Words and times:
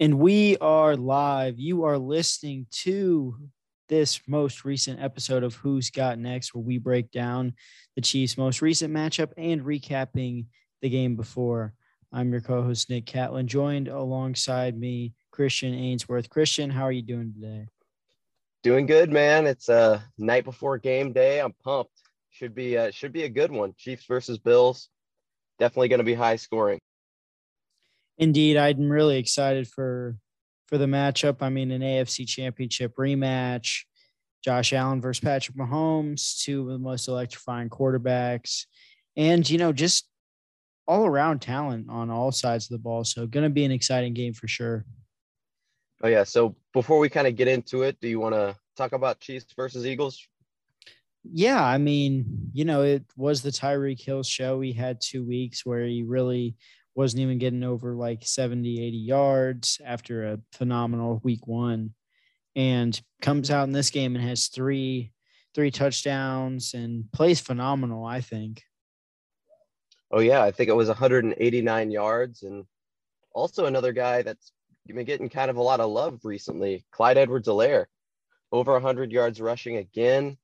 And 0.00 0.18
we 0.18 0.56
are 0.56 0.96
live. 0.96 1.60
You 1.60 1.84
are 1.84 1.98
listening 1.98 2.66
to 2.82 3.36
this 3.88 4.20
most 4.26 4.64
recent 4.64 5.00
episode 5.00 5.44
of 5.44 5.54
Who's 5.54 5.90
Got 5.90 6.18
Next, 6.18 6.52
where 6.52 6.64
we 6.64 6.78
break 6.78 7.12
down 7.12 7.52
the 7.94 8.02
Chiefs' 8.02 8.36
most 8.36 8.60
recent 8.60 8.92
matchup 8.92 9.30
and 9.36 9.62
recapping 9.62 10.46
the 10.82 10.88
game 10.88 11.14
before. 11.14 11.74
I'm 12.12 12.32
your 12.32 12.40
co 12.40 12.60
host, 12.62 12.90
Nick 12.90 13.06
Catlin, 13.06 13.46
joined 13.46 13.86
alongside 13.86 14.76
me, 14.76 15.12
Christian 15.30 15.72
Ainsworth. 15.72 16.28
Christian, 16.28 16.70
how 16.70 16.82
are 16.82 16.92
you 16.92 17.02
doing 17.02 17.32
today? 17.32 17.68
Doing 18.64 18.86
good, 18.86 19.12
man. 19.12 19.46
It's 19.46 19.68
a 19.68 19.74
uh, 19.74 20.00
night 20.18 20.42
before 20.44 20.76
game 20.76 21.12
day. 21.12 21.40
I'm 21.40 21.54
pumped. 21.62 21.92
Should 22.30 22.56
be 22.56 22.76
uh, 22.76 22.90
should 22.90 23.12
be 23.12 23.22
a 23.22 23.28
good 23.28 23.52
one. 23.52 23.74
Chiefs 23.78 24.06
versus 24.06 24.38
Bills. 24.38 24.88
Definitely 25.60 25.88
going 25.88 25.98
to 25.98 26.04
be 26.04 26.14
high 26.14 26.34
scoring. 26.34 26.80
Indeed, 28.18 28.56
I'm 28.56 28.88
really 28.88 29.18
excited 29.18 29.68
for 29.68 30.16
for 30.66 30.78
the 30.78 30.86
matchup. 30.86 31.36
I 31.40 31.50
mean, 31.50 31.70
an 31.70 31.82
AFC 31.82 32.26
Championship 32.26 32.94
rematch. 32.96 33.82
Josh 34.44 34.74
Allen 34.74 35.00
versus 35.00 35.24
Patrick 35.24 35.56
Mahomes, 35.56 36.42
two 36.42 36.60
of 36.60 36.66
the 36.68 36.78
most 36.78 37.08
electrifying 37.08 37.70
quarterbacks, 37.70 38.66
and 39.16 39.48
you 39.48 39.56
know, 39.56 39.72
just 39.72 40.06
all 40.86 41.06
around 41.06 41.40
talent 41.40 41.86
on 41.88 42.10
all 42.10 42.30
sides 42.30 42.66
of 42.66 42.70
the 42.70 42.78
ball. 42.78 43.04
So, 43.04 43.26
going 43.26 43.44
to 43.44 43.50
be 43.50 43.64
an 43.64 43.70
exciting 43.70 44.12
game 44.12 44.34
for 44.34 44.46
sure. 44.46 44.84
Oh 46.02 46.08
yeah. 46.08 46.24
So 46.24 46.54
before 46.74 46.98
we 46.98 47.08
kind 47.08 47.26
of 47.26 47.34
get 47.34 47.48
into 47.48 47.82
it, 47.82 47.98
do 47.98 48.08
you 48.08 48.20
want 48.20 48.34
to 48.34 48.54
talk 48.76 48.92
about 48.92 49.20
Chiefs 49.20 49.46
versus 49.56 49.86
Eagles? 49.86 50.26
Yeah, 51.22 51.64
I 51.64 51.78
mean, 51.78 52.50
you 52.52 52.66
know, 52.66 52.82
it 52.82 53.04
was 53.16 53.40
the 53.40 53.50
Tyreek 53.50 54.02
Hill 54.02 54.22
show. 54.22 54.58
We 54.58 54.72
had 54.72 55.00
two 55.00 55.24
weeks 55.24 55.64
where 55.64 55.86
he 55.86 56.02
really 56.02 56.56
wasn't 56.94 57.20
even 57.22 57.38
getting 57.38 57.64
over 57.64 57.94
like 57.94 58.24
70, 58.24 58.82
80 58.82 58.96
yards 58.96 59.80
after 59.84 60.24
a 60.24 60.40
phenomenal 60.52 61.20
week 61.24 61.46
one. 61.46 61.94
And 62.56 63.00
comes 63.20 63.50
out 63.50 63.64
in 63.64 63.72
this 63.72 63.90
game 63.90 64.14
and 64.14 64.24
has 64.24 64.46
three 64.46 65.12
three 65.54 65.70
touchdowns 65.70 66.74
and 66.74 67.10
plays 67.12 67.40
phenomenal, 67.40 68.04
I 68.04 68.20
think. 68.20 68.62
Oh 70.10 70.20
yeah, 70.20 70.42
I 70.42 70.50
think 70.50 70.68
it 70.68 70.76
was 70.76 70.88
189 70.88 71.90
yards 71.90 72.42
and 72.42 72.64
also 73.32 73.66
another 73.66 73.92
guy 73.92 74.22
that's 74.22 74.52
been 74.86 75.04
getting 75.04 75.28
kind 75.28 75.50
of 75.50 75.56
a 75.56 75.62
lot 75.62 75.80
of 75.80 75.90
love 75.90 76.20
recently, 76.24 76.84
Clyde 76.90 77.18
Edwards-Helaire. 77.18 77.86
Over 78.52 78.72
100 78.72 79.10
yards 79.10 79.40
rushing 79.40 79.78
again, 79.78 80.36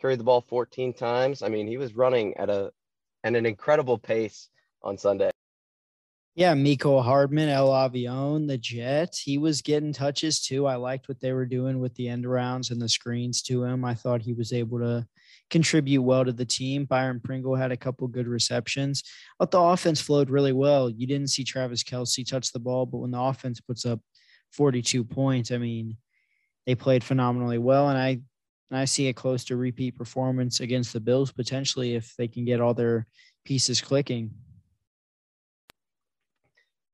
carried 0.00 0.18
the 0.18 0.24
ball 0.24 0.40
14 0.40 0.92
times. 0.92 1.42
I 1.42 1.48
mean, 1.48 1.68
he 1.68 1.76
was 1.76 1.94
running 1.94 2.36
at 2.36 2.50
a 2.50 2.72
at 3.22 3.34
an 3.34 3.46
incredible 3.46 3.98
pace 3.98 4.48
on 4.82 4.98
Sunday. 4.98 5.30
Yeah, 6.36 6.54
Mecole 6.54 7.04
Hardman, 7.04 7.48
El 7.48 7.68
Avion, 7.68 8.48
the 8.48 8.58
Jet. 8.58 9.16
He 9.22 9.38
was 9.38 9.62
getting 9.62 9.92
touches 9.92 10.40
too. 10.40 10.66
I 10.66 10.74
liked 10.74 11.08
what 11.08 11.20
they 11.20 11.32
were 11.32 11.46
doing 11.46 11.78
with 11.78 11.94
the 11.94 12.08
end 12.08 12.26
rounds 12.28 12.70
and 12.70 12.82
the 12.82 12.88
screens 12.88 13.40
to 13.42 13.62
him. 13.62 13.84
I 13.84 13.94
thought 13.94 14.20
he 14.20 14.32
was 14.32 14.52
able 14.52 14.80
to 14.80 15.06
contribute 15.48 16.02
well 16.02 16.24
to 16.24 16.32
the 16.32 16.44
team. 16.44 16.86
Byron 16.86 17.20
Pringle 17.22 17.54
had 17.54 17.70
a 17.70 17.76
couple 17.76 18.08
good 18.08 18.26
receptions. 18.26 19.04
But 19.38 19.52
the 19.52 19.60
offense 19.60 20.00
flowed 20.00 20.28
really 20.28 20.52
well. 20.52 20.90
You 20.90 21.06
didn't 21.06 21.30
see 21.30 21.44
Travis 21.44 21.84
Kelce 21.84 22.28
touch 22.28 22.50
the 22.50 22.58
ball, 22.58 22.84
but 22.84 22.98
when 22.98 23.12
the 23.12 23.20
offense 23.20 23.60
puts 23.60 23.86
up 23.86 24.00
42 24.50 25.04
points, 25.04 25.52
I 25.52 25.58
mean, 25.58 25.96
they 26.66 26.74
played 26.74 27.04
phenomenally 27.04 27.58
well. 27.58 27.90
And 27.90 27.98
I 27.98 28.20
and 28.70 28.80
I 28.80 28.86
see 28.86 29.06
a 29.06 29.12
close 29.12 29.44
to 29.44 29.56
repeat 29.56 29.96
performance 29.96 30.58
against 30.58 30.92
the 30.92 31.00
Bills 31.00 31.30
potentially 31.30 31.94
if 31.94 32.16
they 32.16 32.26
can 32.26 32.44
get 32.44 32.60
all 32.60 32.74
their 32.74 33.06
pieces 33.44 33.80
clicking. 33.80 34.32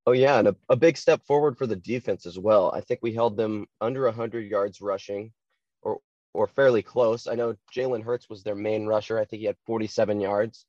Oh 0.07 0.13
yeah, 0.13 0.39
and 0.39 0.49
a, 0.49 0.57
a 0.69 0.77
big 0.77 0.97
step 0.97 1.25
forward 1.27 1.57
for 1.59 1.67
the 1.67 1.77
defense 1.77 2.27
as 2.27 2.39
well. 2.39 2.73
I 2.75 2.81
think 2.81 3.01
we 3.03 3.13
held 3.15 3.37
them 3.37 3.67
under 3.81 4.05
100 4.05 4.47
yards 4.51 4.81
rushing, 4.81 5.33
or 5.83 6.01
or 6.33 6.47
fairly 6.47 6.83
close. 6.83 7.27
I 7.27 7.35
know 7.35 7.57
Jalen 7.75 8.03
Hurts 8.03 8.29
was 8.29 8.43
their 8.43 8.55
main 8.55 8.87
rusher. 8.87 9.19
I 9.19 9.25
think 9.25 9.41
he 9.41 9.47
had 9.47 9.57
47 9.67 10.21
yards. 10.21 10.67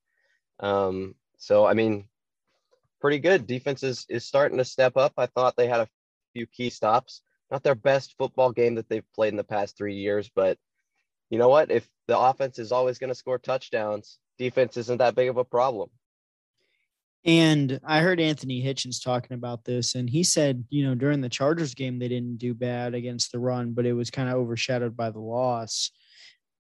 Um, 0.59 1.15
so 1.37 1.65
I 1.65 1.73
mean, 1.73 2.07
pretty 3.01 3.19
good. 3.19 3.47
Defense 3.47 3.83
is 3.83 4.05
is 4.09 4.25
starting 4.25 4.57
to 4.59 4.65
step 4.65 4.97
up. 4.97 5.13
I 5.17 5.27
thought 5.27 5.55
they 5.55 5.67
had 5.67 5.81
a 5.81 5.89
few 6.33 6.47
key 6.47 6.69
stops. 6.69 7.21
Not 7.51 7.63
their 7.63 7.75
best 7.75 8.15
football 8.17 8.51
game 8.51 8.75
that 8.75 8.89
they've 8.89 9.13
played 9.13 9.29
in 9.33 9.37
the 9.37 9.43
past 9.43 9.77
three 9.77 9.95
years, 9.95 10.29
but 10.33 10.57
you 11.29 11.37
know 11.39 11.49
what? 11.49 11.71
If 11.71 11.89
the 12.07 12.19
offense 12.19 12.59
is 12.59 12.71
always 12.71 12.99
going 12.99 13.09
to 13.09 13.15
score 13.15 13.39
touchdowns, 13.39 14.19
defense 14.37 14.77
isn't 14.77 14.99
that 14.99 15.15
big 15.15 15.29
of 15.29 15.37
a 15.37 15.45
problem. 15.45 15.89
And 17.23 17.79
I 17.85 17.99
heard 17.99 18.19
Anthony 18.19 18.63
Hitchens 18.63 19.03
talking 19.03 19.35
about 19.35 19.63
this, 19.63 19.93
and 19.93 20.09
he 20.09 20.23
said, 20.23 20.63
you 20.69 20.85
know, 20.85 20.95
during 20.95 21.21
the 21.21 21.29
Chargers 21.29 21.75
game, 21.75 21.99
they 21.99 22.07
didn't 22.07 22.37
do 22.37 22.55
bad 22.55 22.95
against 22.95 23.31
the 23.31 23.37
run, 23.37 23.73
but 23.73 23.85
it 23.85 23.93
was 23.93 24.09
kind 24.09 24.27
of 24.27 24.35
overshadowed 24.35 24.97
by 24.97 25.11
the 25.11 25.19
loss, 25.19 25.91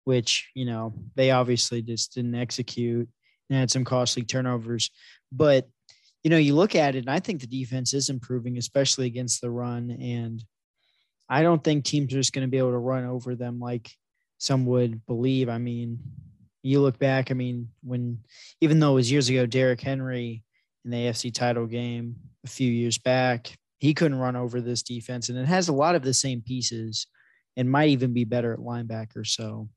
which, 0.05 0.51
you 0.55 0.65
know, 0.65 0.95
they 1.15 1.31
obviously 1.31 1.81
just 1.81 2.15
didn't 2.15 2.35
execute 2.35 3.09
and 3.49 3.59
had 3.59 3.71
some 3.71 3.85
costly 3.85 4.25
turnovers. 4.25 4.91
But, 5.31 5.69
you 6.25 6.31
know, 6.31 6.39
you 6.39 6.57
look 6.57 6.75
at 6.75 6.97
it, 6.97 7.01
and 7.01 7.11
I 7.11 7.21
think 7.21 7.41
the 7.41 7.47
defense 7.47 7.95
is 7.95 8.09
improving, 8.09 8.59
especially 8.59 9.07
against 9.07 9.43
the 9.43 9.51
run. 9.51 9.93
And 9.93 10.43
I 11.29 11.43
don't 11.43 11.63
think 11.63 11.85
teams 11.85 12.13
are 12.13 12.19
just 12.19 12.33
going 12.33 12.47
to 12.47 12.51
be 12.51 12.59
able 12.59 12.73
to 12.73 12.79
run 12.79 13.05
over 13.05 13.37
them 13.37 13.61
like 13.61 13.93
some 14.39 14.67
would 14.67 15.07
believe. 15.07 15.49
I 15.49 15.59
mean, 15.59 16.01
you 16.63 16.81
look 16.81 16.99
back, 16.99 17.31
I 17.31 17.35
mean, 17.35 17.69
when 17.83 18.19
even 18.61 18.79
though 18.79 18.93
it 18.93 18.95
was 18.95 19.13
years 19.13 19.29
ago, 19.29 19.47
Derrick 19.47 19.81
Henry 19.81 20.45
in 20.85 20.91
the 20.91 20.97
AFC 20.97 21.35
title 21.35 21.67
game 21.67 22.17
a 22.45 22.49
few 22.49 22.71
years 22.71 22.99
back, 22.99 23.57
he 23.79 23.95
couldn't 23.95 24.19
run 24.19 24.37
over 24.37 24.61
this 24.61 24.83
defense, 24.83 25.29
and 25.29 25.39
it 25.39 25.47
has 25.47 25.69
a 25.69 25.73
lot 25.73 25.95
of 25.97 26.03
the 26.03 26.15
same 26.15 26.41
pieces, 26.41 27.07
and 27.57 27.71
might 27.71 27.89
even 27.89 28.13
be 28.13 28.25
better 28.25 28.53
at 28.53 28.61
linebacker. 28.61 29.27
So 29.27 29.69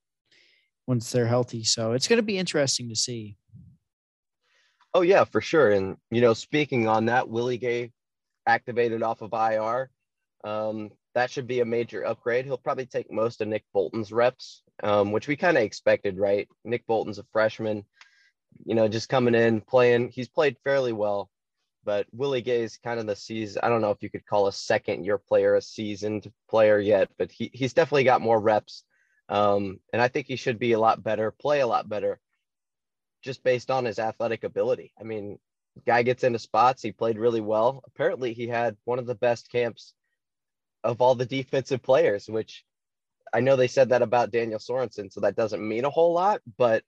once 0.88 1.12
they're 1.12 1.28
healthy, 1.28 1.64
so 1.64 1.94
it's 1.94 2.08
going 2.08 2.18
to 2.18 2.24
be 2.24 2.38
interesting 2.38 2.90
to 2.90 2.96
see. 2.96 3.38
Oh 4.94 5.02
yeah, 5.02 5.24
for 5.24 5.42
sure. 5.42 5.72
And 5.72 5.98
you 6.12 6.22
know, 6.22 6.34
speaking 6.34 6.88
on 6.88 7.08
that, 7.08 7.28
Willie 7.28 7.58
Gay 7.58 7.92
activated 8.46 9.02
off 9.04 9.22
of 9.22 9.34
IR. 9.34 9.90
Um, 10.44 10.92
that 11.16 11.32
should 11.32 11.48
be 11.48 11.62
a 11.62 11.66
major 11.66 12.06
upgrade. 12.06 12.46
He'll 12.46 12.58
probably 12.58 12.86
take 12.86 13.12
most 13.12 13.42
of 13.42 13.48
Nick 13.48 13.64
Bolton's 13.74 14.12
reps, 14.12 14.62
um, 14.84 15.12
which 15.12 15.28
we 15.28 15.36
kind 15.36 15.58
of 15.58 15.64
expected, 15.64 16.18
right? 16.18 16.48
Nick 16.64 16.86
Bolton's 16.88 17.20
a 17.20 17.26
freshman, 17.32 17.86
you 18.66 18.76
know, 18.76 18.88
just 18.88 19.10
coming 19.10 19.36
in, 19.36 19.62
playing. 19.62 20.10
He's 20.10 20.30
played 20.30 20.58
fairly 20.64 20.94
well, 20.94 21.30
but 21.84 22.08
Willie 22.12 22.42
Gay 22.42 22.64
is 22.64 22.78
kind 22.78 23.00
of 23.00 23.08
the 23.08 23.16
season. 23.16 23.62
I 23.64 23.70
don't 23.70 23.82
know 23.82 23.92
if 23.92 24.02
you 24.02 24.10
could 24.10 24.26
call 24.26 24.48
a 24.48 24.54
second 24.54 25.06
year 25.06 25.18
player 25.18 25.56
a 25.56 25.62
seasoned 25.62 26.32
player 26.50 26.80
yet, 26.80 27.10
but 27.18 27.32
he, 27.32 27.50
he's 27.54 27.74
definitely 27.74 28.04
got 28.04 28.22
more 28.22 28.40
reps. 28.40 28.84
Um, 29.30 29.80
and 29.92 30.02
I 30.02 30.08
think 30.08 30.28
he 30.28 30.36
should 30.36 30.60
be 30.60 30.74
a 30.74 30.80
lot 30.80 31.04
better, 31.04 31.32
play 31.32 31.62
a 31.62 31.68
lot 31.68 31.90
better, 31.90 32.20
just 33.24 33.44
based 33.44 33.72
on 33.72 33.86
his 33.86 33.98
athletic 33.98 34.44
ability. 34.44 34.94
I 35.00 35.04
mean, 35.04 35.40
guy 35.86 36.04
gets 36.04 36.24
into 36.24 36.40
spots. 36.40 36.82
He 36.82 36.92
played 36.92 37.18
really 37.18 37.42
well. 37.42 37.84
Apparently, 37.88 38.34
he 38.34 38.48
had 38.48 38.78
one 38.86 39.00
of 39.00 39.08
the 39.08 39.16
best 39.16 39.52
camps 39.52 39.94
of 40.84 41.02
all 41.02 41.16
the 41.16 41.26
defensive 41.26 41.82
players, 41.82 42.30
which 42.30 42.64
I 43.34 43.40
know 43.40 43.56
they 43.56 43.68
said 43.68 43.90
that 43.90 44.02
about 44.02 44.32
Daniel 44.32 44.60
Sorensen, 44.60 45.12
so 45.12 45.22
that 45.22 45.36
doesn't 45.36 45.68
mean 45.68 45.86
a 45.86 45.90
whole 45.90 46.14
lot, 46.14 46.42
but 46.58 46.84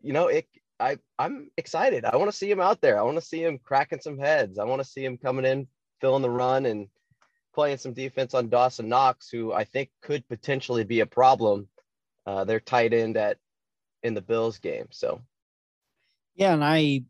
you 0.00 0.12
know, 0.12 0.28
it 0.28 0.46
I 0.80 0.98
I'm 1.18 1.50
excited. 1.56 2.04
I 2.04 2.16
want 2.16 2.30
to 2.30 2.36
see 2.36 2.50
him 2.50 2.60
out 2.60 2.80
there. 2.80 2.98
I 2.98 3.02
want 3.02 3.16
to 3.16 3.24
see 3.24 3.42
him 3.42 3.58
cracking 3.62 4.00
some 4.00 4.18
heads. 4.18 4.58
I 4.58 4.64
want 4.64 4.82
to 4.82 4.88
see 4.88 5.04
him 5.04 5.16
coming 5.16 5.44
in, 5.44 5.68
filling 6.00 6.22
the 6.22 6.30
run 6.30 6.66
and 6.66 6.88
playing 7.54 7.78
some 7.78 7.92
defense 7.92 8.34
on 8.34 8.48
Dawson 8.48 8.88
Knox, 8.88 9.28
who 9.28 9.52
I 9.52 9.64
think 9.64 9.90
could 10.02 10.26
potentially 10.28 10.84
be 10.84 11.00
a 11.00 11.06
problem. 11.06 11.68
Uh, 12.26 12.44
they're 12.44 12.60
tight 12.60 12.92
end 12.92 13.16
at 13.16 13.38
in 14.02 14.14
the 14.14 14.20
Bills 14.20 14.58
game. 14.58 14.86
So 14.90 15.20
yeah, 16.34 16.52
and 16.52 16.64
I 16.64 17.04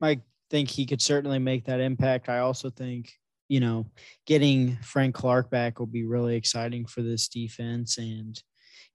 I 0.00 0.20
think 0.48 0.70
he 0.70 0.86
could 0.86 1.02
certainly 1.02 1.38
make 1.38 1.66
that 1.66 1.80
impact. 1.80 2.28
I 2.28 2.38
also 2.38 2.70
think 2.70 3.12
you 3.50 3.58
know, 3.58 3.84
getting 4.26 4.76
Frank 4.76 5.12
Clark 5.12 5.50
back 5.50 5.80
will 5.80 5.86
be 5.86 6.04
really 6.04 6.36
exciting 6.36 6.86
for 6.86 7.02
this 7.02 7.26
defense 7.26 7.98
and 7.98 8.40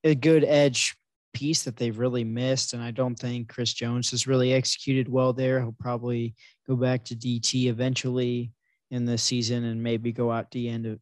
a 0.06 0.16
good 0.16 0.46
edge 0.46 0.96
piece 1.34 1.64
that 1.64 1.76
they've 1.76 2.00
really 2.00 2.24
missed. 2.24 2.74
And 2.74 2.82
I 2.82 2.92
don't 2.92 3.20
think 3.20 3.50
Chris 3.50 3.74
Jones 3.74 4.12
has 4.12 4.28
really 4.28 4.54
executed 4.54 5.10
well 5.10 5.34
there. 5.34 5.60
He'll 5.60 5.76
probably 5.78 6.36
go 6.66 6.78
back 6.78 7.04
to 7.06 7.16
DT 7.18 7.66
eventually 7.66 8.54
in 8.92 9.04
this 9.04 9.24
season 9.24 9.66
and 9.66 9.84
maybe 9.84 10.14
go 10.14 10.32
out 10.32 10.50
the 10.52 10.70
end 10.70 10.86
of 10.86 11.00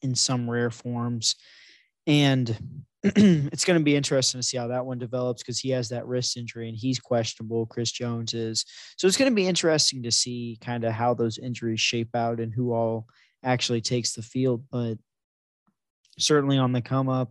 in 0.00 0.14
some 0.14 0.48
rare 0.48 0.70
forms. 0.70 1.36
And 2.06 2.56
it's 3.16 3.66
going 3.66 3.78
to 3.78 3.84
be 3.84 3.96
interesting 3.96 4.40
to 4.40 4.46
see 4.46 4.56
how 4.56 4.68
that 4.68 4.86
one 4.86 4.98
develops 4.98 5.42
because 5.42 5.58
he 5.58 5.68
has 5.68 5.90
that 5.90 6.06
wrist 6.06 6.38
injury 6.38 6.70
and 6.70 6.78
he's 6.78 6.98
questionable. 6.98 7.66
Chris 7.66 7.92
Jones 7.92 8.32
is. 8.32 8.64
So 8.96 9.06
it's 9.06 9.18
going 9.18 9.30
to 9.30 9.34
be 9.34 9.46
interesting 9.46 10.02
to 10.04 10.10
see 10.10 10.56
kind 10.62 10.84
of 10.84 10.92
how 10.94 11.12
those 11.12 11.36
injuries 11.36 11.80
shape 11.80 12.16
out 12.16 12.40
and 12.40 12.50
who 12.50 12.72
all 12.72 13.06
actually 13.42 13.82
takes 13.82 14.14
the 14.14 14.22
field. 14.22 14.64
But 14.72 14.94
certainly 16.18 16.56
on 16.56 16.72
the 16.72 16.80
come 16.80 17.10
up. 17.10 17.30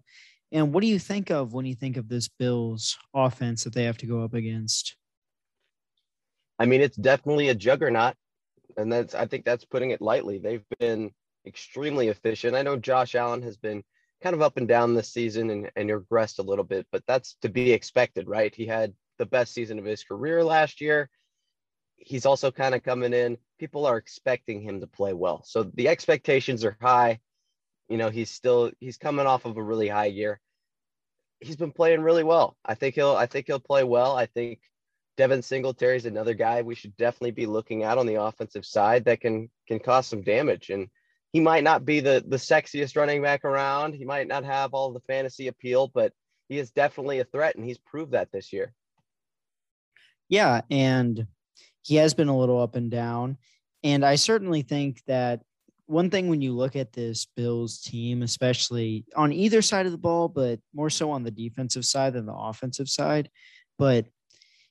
And 0.52 0.72
what 0.72 0.82
do 0.82 0.88
you 0.88 1.00
think 1.00 1.32
of 1.32 1.54
when 1.54 1.66
you 1.66 1.74
think 1.74 1.98
of 1.98 2.08
this 2.08 2.28
Bills 2.28 2.96
offense 3.16 3.64
that 3.64 3.74
they 3.74 3.86
have 3.86 3.98
to 3.98 4.06
go 4.06 4.22
up 4.22 4.36
against? 4.36 4.96
I 6.60 6.68
mean, 6.68 6.82
it's 6.82 6.98
definitely 6.98 7.50
a 7.50 7.56
juggernaut. 7.56 8.14
And 8.78 8.94
that's, 8.94 9.16
I 9.16 9.26
think 9.26 9.44
that's 9.44 9.66
putting 9.66 9.90
it 9.90 10.02
lightly. 10.02 10.38
They've 10.38 10.66
been 10.80 11.10
extremely 11.48 12.10
efficient. 12.10 12.56
I 12.56 12.62
know 12.62 12.78
Josh 12.78 13.16
Allen 13.16 13.42
has 13.42 13.58
been 13.58 13.84
kind 14.24 14.36
of 14.36 14.42
up 14.42 14.56
and 14.56 14.70
down 14.70 14.94
this 14.94 15.12
season 15.12 15.50
and, 15.50 15.72
and 15.76 15.90
regressed 15.90 16.40
a 16.40 16.44
little 16.44 16.64
bit, 16.64 16.88
but 16.92 17.04
that's 17.06 17.36
to 17.42 17.50
be 17.50 17.74
expected, 17.74 18.28
right? 18.28 18.56
He 18.56 18.66
had 18.66 18.94
the 19.20 19.26
best 19.26 19.54
season 19.54 19.78
of 19.78 19.86
his 19.86 20.04
career 20.04 20.44
last 20.44 20.80
year. 20.80 21.10
He's 21.98 22.26
also 22.26 22.50
kind 22.50 22.74
of 22.74 22.84
coming 22.84 23.14
in. 23.14 23.38
People 23.60 23.86
are 23.86 23.98
expecting 23.98 24.62
him 24.62 24.80
to 24.80 24.88
play 24.88 25.14
well. 25.14 25.44
So 25.46 25.64
the 25.64 25.90
expectations 25.90 26.64
are 26.64 26.78
high. 26.82 27.20
You 27.90 27.98
know, 27.98 28.10
he's 28.10 28.32
still 28.32 28.72
he's 28.80 28.98
coming 28.98 29.28
off 29.28 29.46
of 29.46 29.58
a 29.58 29.64
really 29.64 29.90
high 29.90 30.06
year. 30.06 30.40
He's 31.42 31.58
been 31.58 31.74
playing 31.74 32.02
really 32.02 32.24
well. 32.24 32.56
I 32.64 32.76
think 32.76 32.96
he'll 32.96 33.16
I 33.16 33.26
think 33.26 33.48
he'll 33.48 33.60
play 33.60 33.84
well. 33.84 34.16
I 34.16 34.26
think 34.26 34.60
Devin 35.18 35.44
Singletary 35.44 35.98
is 35.98 36.06
another 36.06 36.34
guy 36.34 36.62
we 36.62 36.76
should 36.76 36.96
definitely 36.96 37.32
be 37.32 37.46
looking 37.46 37.84
at 37.84 37.98
on 37.98 38.08
the 38.08 38.22
offensive 38.22 38.66
side 38.66 39.06
that 39.06 39.20
can 39.20 39.50
can 39.68 39.80
cause 39.80 40.08
some 40.08 40.24
damage. 40.24 40.70
And 40.70 40.88
he 41.34 41.40
might 41.40 41.64
not 41.64 41.84
be 41.84 42.00
the 42.00 42.24
the 42.26 42.38
sexiest 42.38 42.96
running 42.96 43.22
back 43.22 43.44
around. 43.44 43.96
He 43.96 44.06
might 44.06 44.28
not 44.28 44.46
have 44.46 44.74
all 44.74 44.94
the 44.94 45.02
fantasy 45.02 45.48
appeal, 45.48 45.92
but 45.94 46.14
he 46.48 46.60
is 46.60 46.72
definitely 46.72 47.20
a 47.20 47.26
threat, 47.26 47.56
and 47.56 47.66
he's 47.66 47.80
proved 47.80 48.12
that 48.12 48.32
this 48.32 48.54
year. 48.54 48.72
Yeah, 50.30 50.62
and 50.70 51.28
he 51.82 51.96
has 51.96 52.14
been 52.14 52.30
a 52.30 52.38
little 52.38 52.62
up 52.62 52.76
and 52.76 52.90
down. 52.90 53.38
And 53.84 54.06
I 54.06 54.16
certainly 54.16 54.62
think 54.62 55.02
that 55.08 55.42
one 55.88 56.10
thing 56.10 56.30
when 56.30 56.42
you 56.42 56.54
look 56.54 56.76
at 56.76 56.94
this 56.94 57.28
Bills 57.36 57.82
team, 57.82 58.22
especially 58.22 59.06
on 59.16 59.34
either 59.34 59.62
side 59.62 59.86
of 59.86 59.92
the 59.92 59.98
ball, 59.98 60.30
but 60.30 60.60
more 60.74 60.90
so 60.90 61.12
on 61.12 61.24
the 61.24 61.32
defensive 61.32 61.84
side 61.84 62.14
than 62.14 62.26
the 62.26 62.34
offensive 62.34 62.88
side, 62.88 63.30
but 63.78 64.06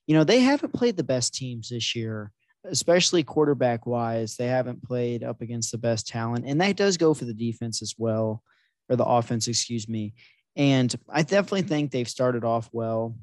you 0.07 0.17
know, 0.17 0.25
they 0.25 0.41
haven't 0.41 0.73
played 0.73 0.97
the 0.97 1.05
best 1.05 1.35
teams 1.35 1.69
this 1.69 1.95
year 1.95 2.33
especially 2.65 3.23
quarterback 3.23 3.87
wise, 3.87 4.37
they 4.37 4.47
haven't 4.47 4.83
played 4.83 5.25
up 5.25 5.41
against 5.41 5.73
the 5.73 5.79
best 5.79 6.07
talent. 6.07 6.45
And 6.47 6.61
that 6.61 6.77
does 6.77 6.97
go 6.97 7.15
for 7.15 7.25
the 7.25 7.35
defense 7.35 7.83
as 7.83 7.95
well, 7.99 8.43
or 8.89 8.97
the 8.97 9.05
offense, 9.05 9.49
excuse 9.49 9.89
me. 9.89 10.15
And 10.57 10.95
I 11.09 11.23
definitely 11.23 11.63
think 11.63 11.91
they've 11.91 12.09
started 12.09 12.45
off 12.45 12.69
well, 12.73 13.17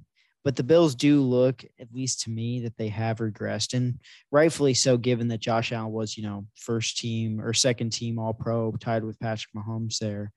but 0.44 0.56
the 0.56 0.64
Bills 0.64 0.96
do 0.96 1.22
look, 1.22 1.64
at 1.80 1.94
least 1.94 2.22
to 2.22 2.30
me, 2.30 2.62
that 2.62 2.78
they 2.78 2.88
have 2.88 3.18
regressed. 3.18 3.74
And 3.74 4.00
rightfully 4.32 4.74
so, 4.74 4.98
given 4.98 5.28
that 5.30 5.40
Josh 5.40 5.72
Allen 5.72 5.92
was, 5.92 6.18
you 6.18 6.24
know, 6.24 6.48
first 6.56 6.98
team 6.98 7.40
or 7.40 7.54
second 7.54 7.92
team 7.92 8.20
all 8.20 8.34
pro, 8.34 8.72
tied 8.72 9.04
with 9.04 9.20
Patrick 9.20 9.54
Mahomes 9.56 10.00
there. 10.00 10.32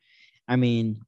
I 0.46 0.56
mean, 0.56 1.00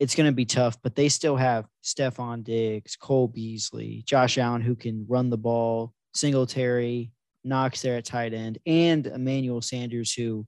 it's 0.00 0.14
going 0.14 0.28
to 0.28 0.32
be 0.32 0.44
tough, 0.44 0.80
but 0.82 0.94
they 0.94 1.08
still 1.08 1.36
have 1.36 1.66
Stefon 1.82 2.44
Diggs, 2.44 2.96
Cole 2.96 3.28
Beasley, 3.28 4.02
Josh 4.06 4.38
Allen, 4.38 4.62
who 4.62 4.76
can 4.76 5.04
run 5.08 5.28
the 5.30 5.36
ball, 5.36 5.92
Singletary, 6.14 7.12
Knox 7.48 7.82
there 7.82 7.96
at 7.96 8.04
tight 8.04 8.34
end, 8.34 8.58
and 8.66 9.06
Emmanuel 9.06 9.62
Sanders, 9.62 10.12
who 10.12 10.46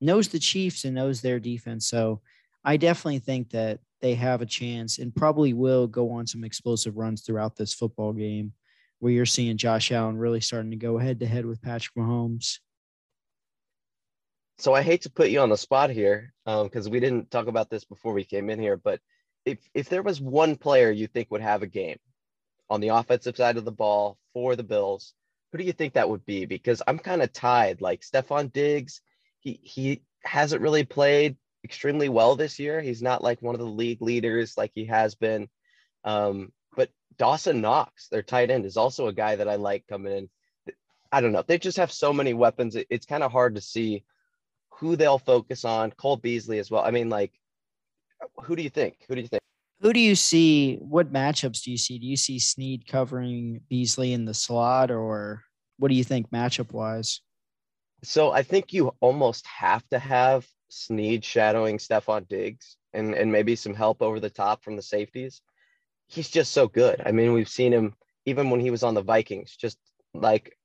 knows 0.00 0.28
the 0.28 0.38
Chiefs 0.38 0.84
and 0.84 0.94
knows 0.94 1.20
their 1.20 1.38
defense. 1.38 1.86
So 1.86 2.20
I 2.64 2.76
definitely 2.76 3.20
think 3.20 3.50
that 3.50 3.80
they 4.00 4.14
have 4.14 4.40
a 4.40 4.46
chance 4.46 4.98
and 4.98 5.14
probably 5.14 5.52
will 5.52 5.86
go 5.86 6.10
on 6.10 6.26
some 6.26 6.44
explosive 6.44 6.96
runs 6.96 7.22
throughout 7.22 7.56
this 7.56 7.74
football 7.74 8.12
game 8.12 8.52
where 8.98 9.12
you're 9.12 9.26
seeing 9.26 9.56
Josh 9.56 9.92
Allen 9.92 10.16
really 10.16 10.40
starting 10.40 10.70
to 10.70 10.76
go 10.76 10.98
head 10.98 11.20
to 11.20 11.26
head 11.26 11.46
with 11.46 11.62
Patrick 11.62 11.94
Mahomes. 11.96 12.58
So 14.58 14.74
I 14.74 14.82
hate 14.82 15.02
to 15.02 15.10
put 15.10 15.30
you 15.30 15.40
on 15.40 15.48
the 15.48 15.56
spot 15.56 15.90
here 15.90 16.34
because 16.44 16.86
um, 16.86 16.92
we 16.92 17.00
didn't 17.00 17.30
talk 17.30 17.46
about 17.46 17.70
this 17.70 17.84
before 17.84 18.12
we 18.12 18.24
came 18.24 18.50
in 18.50 18.60
here, 18.60 18.76
but 18.76 19.00
if 19.46 19.58
if 19.72 19.88
there 19.88 20.02
was 20.02 20.20
one 20.20 20.54
player 20.54 20.90
you 20.90 21.06
think 21.06 21.30
would 21.30 21.40
have 21.40 21.62
a 21.62 21.66
game 21.66 21.96
on 22.68 22.80
the 22.80 22.88
offensive 22.88 23.36
side 23.36 23.56
of 23.56 23.64
the 23.64 23.72
ball 23.72 24.18
for 24.34 24.54
the 24.54 24.62
Bills 24.62 25.14
who 25.50 25.58
do 25.58 25.64
you 25.64 25.72
think 25.72 25.94
that 25.94 26.08
would 26.08 26.24
be? 26.24 26.46
Because 26.46 26.82
I'm 26.86 26.98
kind 26.98 27.22
of 27.22 27.32
tied. 27.32 27.80
Like 27.80 28.02
Stefon 28.02 28.52
Diggs, 28.52 29.00
he 29.40 29.60
he 29.62 30.02
hasn't 30.24 30.62
really 30.62 30.84
played 30.84 31.36
extremely 31.64 32.08
well 32.08 32.36
this 32.36 32.58
year. 32.58 32.80
He's 32.80 33.02
not 33.02 33.22
like 33.22 33.42
one 33.42 33.54
of 33.54 33.60
the 33.60 33.66
league 33.66 34.02
leaders 34.02 34.56
like 34.56 34.72
he 34.74 34.86
has 34.86 35.14
been. 35.14 35.48
Um, 36.04 36.52
but 36.76 36.90
Dawson 37.18 37.60
Knox, 37.60 38.08
their 38.08 38.22
tight 38.22 38.50
end, 38.50 38.64
is 38.64 38.76
also 38.76 39.08
a 39.08 39.12
guy 39.12 39.36
that 39.36 39.48
I 39.48 39.56
like 39.56 39.86
coming 39.88 40.12
in. 40.12 40.30
I 41.12 41.20
don't 41.20 41.32
know. 41.32 41.42
They 41.46 41.58
just 41.58 41.78
have 41.78 41.92
so 41.92 42.12
many 42.12 42.34
weapons. 42.34 42.76
it's 42.76 43.06
kind 43.06 43.24
of 43.24 43.32
hard 43.32 43.56
to 43.56 43.60
see 43.60 44.04
who 44.74 44.96
they'll 44.96 45.18
focus 45.18 45.64
on. 45.64 45.90
Cole 45.90 46.16
Beasley 46.16 46.58
as 46.60 46.70
well. 46.70 46.82
I 46.84 46.92
mean, 46.92 47.08
like, 47.08 47.32
who 48.44 48.54
do 48.54 48.62
you 48.62 48.70
think? 48.70 48.96
Who 49.08 49.16
do 49.16 49.20
you 49.20 49.28
think? 49.28 49.42
Who 49.80 49.94
do 49.94 50.00
you 50.00 50.14
see? 50.14 50.76
What 50.76 51.12
matchups 51.12 51.62
do 51.62 51.70
you 51.70 51.78
see? 51.78 51.98
Do 51.98 52.06
you 52.06 52.16
see 52.16 52.38
Sneed 52.38 52.86
covering 52.86 53.62
Beasley 53.70 54.12
in 54.12 54.26
the 54.26 54.34
slot, 54.34 54.90
or 54.90 55.42
what 55.78 55.88
do 55.88 55.94
you 55.94 56.04
think 56.04 56.30
matchup 56.30 56.72
wise? 56.72 57.22
So 58.02 58.30
I 58.30 58.42
think 58.42 58.72
you 58.72 58.94
almost 59.00 59.46
have 59.46 59.86
to 59.88 59.98
have 59.98 60.46
Sneed 60.68 61.24
shadowing 61.24 61.78
Stefon 61.78 62.28
Diggs 62.28 62.76
and, 62.92 63.14
and 63.14 63.32
maybe 63.32 63.56
some 63.56 63.74
help 63.74 64.02
over 64.02 64.20
the 64.20 64.30
top 64.30 64.62
from 64.62 64.76
the 64.76 64.82
safeties. 64.82 65.40
He's 66.08 66.28
just 66.28 66.52
so 66.52 66.68
good. 66.68 67.02
I 67.04 67.12
mean, 67.12 67.32
we've 67.32 67.48
seen 67.48 67.72
him 67.72 67.94
even 68.26 68.50
when 68.50 68.60
he 68.60 68.70
was 68.70 68.82
on 68.82 68.94
the 68.94 69.02
Vikings, 69.02 69.56
just 69.56 69.78
like 70.12 70.56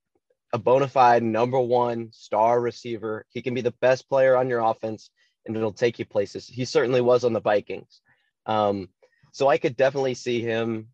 a 0.53 0.57
bona 0.57 0.87
fide 0.87 1.23
number 1.23 1.59
one 1.59 2.09
star 2.11 2.59
receiver. 2.59 3.25
He 3.29 3.41
can 3.41 3.53
be 3.53 3.61
the 3.61 3.75
best 3.81 4.09
player 4.09 4.35
on 4.35 4.49
your 4.49 4.59
offense 4.59 5.09
and 5.45 5.55
it'll 5.55 5.71
take 5.71 5.99
you 5.99 6.05
places. 6.05 6.47
He 6.47 6.65
certainly 6.65 7.01
was 7.01 7.23
on 7.23 7.33
the 7.33 7.41
Vikings. 7.41 8.01
Um, 8.45 8.89
so 9.35 9.49
I 9.49 9.57
could 9.57 9.75
definitely 9.75 10.13
see 10.13 10.39
him 10.39 10.87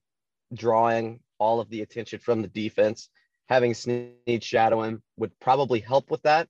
drawing 0.51 1.19
all 1.37 1.59
of 1.59 1.69
the 1.69 1.83
attention 1.83 2.17
from 2.17 2.41
the 2.41 2.47
defense. 2.47 3.07
Having 3.49 3.75
Sneed 3.75 4.43
shadow 4.43 4.81
him 4.81 5.03
would 5.15 5.39
probably 5.39 5.79
help 5.79 6.09
with 6.09 6.23
that. 6.23 6.47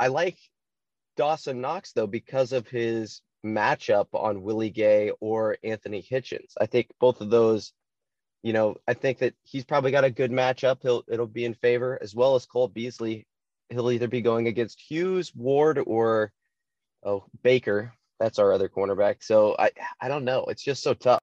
I 0.00 0.08
like 0.08 0.36
Dawson 1.16 1.60
Knox 1.60 1.92
though 1.92 2.08
because 2.08 2.52
of 2.52 2.66
his 2.66 3.22
matchup 3.46 4.08
on 4.14 4.42
Willie 4.42 4.70
Gay 4.70 5.12
or 5.20 5.58
Anthony 5.62 6.02
Hitchens. 6.02 6.54
I 6.60 6.66
think 6.66 6.88
both 6.98 7.20
of 7.20 7.30
those, 7.30 7.72
you 8.42 8.52
know, 8.52 8.74
I 8.88 8.94
think 8.94 9.18
that 9.18 9.34
he's 9.44 9.64
probably 9.64 9.92
got 9.92 10.02
a 10.02 10.10
good 10.10 10.32
matchup. 10.32 10.78
He'll 10.82 11.04
it'll 11.06 11.28
be 11.28 11.44
in 11.44 11.54
favor 11.54 12.00
as 12.02 12.16
well 12.16 12.34
as 12.34 12.46
Cole 12.46 12.66
Beasley. 12.66 13.28
He'll 13.68 13.92
either 13.92 14.08
be 14.08 14.22
going 14.22 14.48
against 14.48 14.80
Hughes, 14.80 15.32
Ward, 15.36 15.78
or 15.86 16.32
oh 17.04 17.26
Baker, 17.44 17.92
that's 18.20 18.38
our 18.38 18.52
other 18.52 18.68
cornerback. 18.68 19.16
So 19.20 19.56
I 19.58 19.70
I 20.00 20.08
don't 20.08 20.24
know. 20.24 20.44
It's 20.44 20.62
just 20.62 20.82
so 20.82 20.94
tough. 20.94 21.20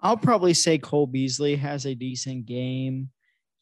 I'll 0.00 0.16
probably 0.16 0.54
say 0.54 0.78
Cole 0.78 1.06
Beasley 1.06 1.56
has 1.56 1.84
a 1.86 1.94
decent 1.94 2.46
game. 2.46 3.10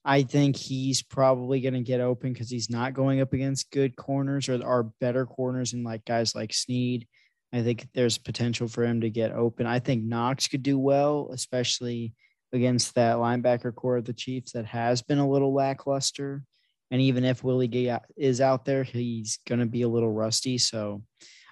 I 0.05 0.23
think 0.23 0.57
he's 0.57 1.01
probably 1.01 1.61
going 1.61 1.75
to 1.75 1.81
get 1.81 2.01
open 2.01 2.33
because 2.33 2.51
he's 2.51 2.69
not 2.69 2.95
going 2.95 3.21
up 3.21 3.33
against 3.33 3.71
good 3.71 3.95
corners 3.95 4.49
or 4.49 4.65
are 4.65 4.83
better 5.01 5.25
corners 5.25 5.73
and 5.73 5.85
like 5.85 6.05
guys 6.05 6.35
like 6.35 6.53
Sneed. 6.53 7.07
I 7.53 7.63
think 7.63 7.87
there's 7.95 8.19
potential 8.19 8.67
for 8.67 8.85
him 8.85 9.03
to 9.03 9.11
get 9.11 9.31
open. 9.31 9.67
I 9.67 9.79
think 9.79 10.03
Knox 10.03 10.49
could 10.49 10.65
do 10.65 10.79
well, 10.79 11.31
especially 11.33 12.15
against 12.53 12.95
that 12.97 13.17
linebacker 13.17 13.75
corps 13.75 13.99
of 13.99 14.05
the 14.05 14.13
Chiefs 14.13 14.53
that 14.53 14.67
has 14.67 15.03
been 15.03 15.19
a 15.19 15.29
little 15.29 15.55
lackluster. 15.55 16.43
And 16.91 17.01
even 17.01 17.25
if 17.25 17.45
Willie 17.45 17.69
Gay 17.69 17.97
is 18.17 18.41
out 18.41 18.65
there, 18.65 18.83
he's 18.83 19.39
going 19.47 19.61
to 19.61 19.67
be 19.67 19.83
a 19.83 19.89
little 19.89 20.13
rusty. 20.13 20.59
So 20.59 21.03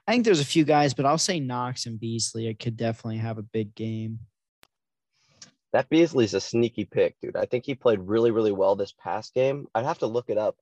I 0.07 0.13
think 0.13 0.25
there's 0.25 0.41
a 0.41 0.45
few 0.45 0.65
guys, 0.65 0.95
but 0.95 1.07
I'll 1.07 1.19
say 1.19 1.41
Knox 1.41 1.87
and 1.87 2.01
Beasley. 2.01 2.49
It 2.49 2.59
could 2.59 2.77
definitely 2.77 3.19
have 3.19 3.39
a 3.39 3.43
big 3.43 3.75
game. 3.75 4.21
That 5.73 5.89
Beasley's 5.89 6.35
a 6.35 6.41
sneaky 6.41 6.85
pick, 6.85 7.17
dude. 7.21 7.37
I 7.37 7.45
think 7.45 7.65
he 7.65 7.75
played 7.75 8.01
really, 8.01 8.33
really 8.33 8.51
well 8.51 8.75
this 8.75 8.93
past 8.93 9.35
game. 9.35 9.67
I'd 9.75 9.85
have 9.85 10.01
to 10.01 10.07
look 10.07 10.29
it 10.29 10.39
up, 10.39 10.57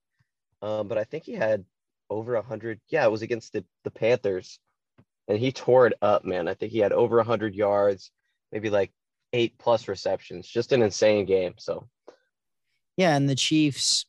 um, 0.61 0.87
but 0.87 0.99
I 0.99 1.05
think 1.05 1.25
he 1.25 1.33
had 1.33 1.65
over 2.11 2.35
a 2.35 2.43
hundred. 2.43 2.81
Yeah, 2.89 3.05
it 3.05 3.11
was 3.11 3.23
against 3.23 3.55
the 3.55 3.65
the 3.85 3.91
Panthers, 3.91 4.59
and 5.27 5.39
he 5.39 5.51
tore 5.51 5.87
it 5.87 5.95
up, 6.03 6.25
man. 6.25 6.47
I 6.47 6.55
think 6.55 6.73
he 6.73 6.79
had 6.79 6.93
over 6.93 7.19
a 7.19 7.25
hundred 7.25 7.55
yards, 7.55 8.11
maybe 8.53 8.69
like 8.69 8.93
eight 9.33 9.57
plus 9.59 9.89
receptions. 9.89 10.47
Just 10.47 10.73
an 10.73 10.83
insane 10.83 11.25
game. 11.25 11.55
So, 11.57 11.89
yeah, 12.99 13.17
and 13.17 13.29
the 13.29 13.35
Chiefs. 13.35 14.05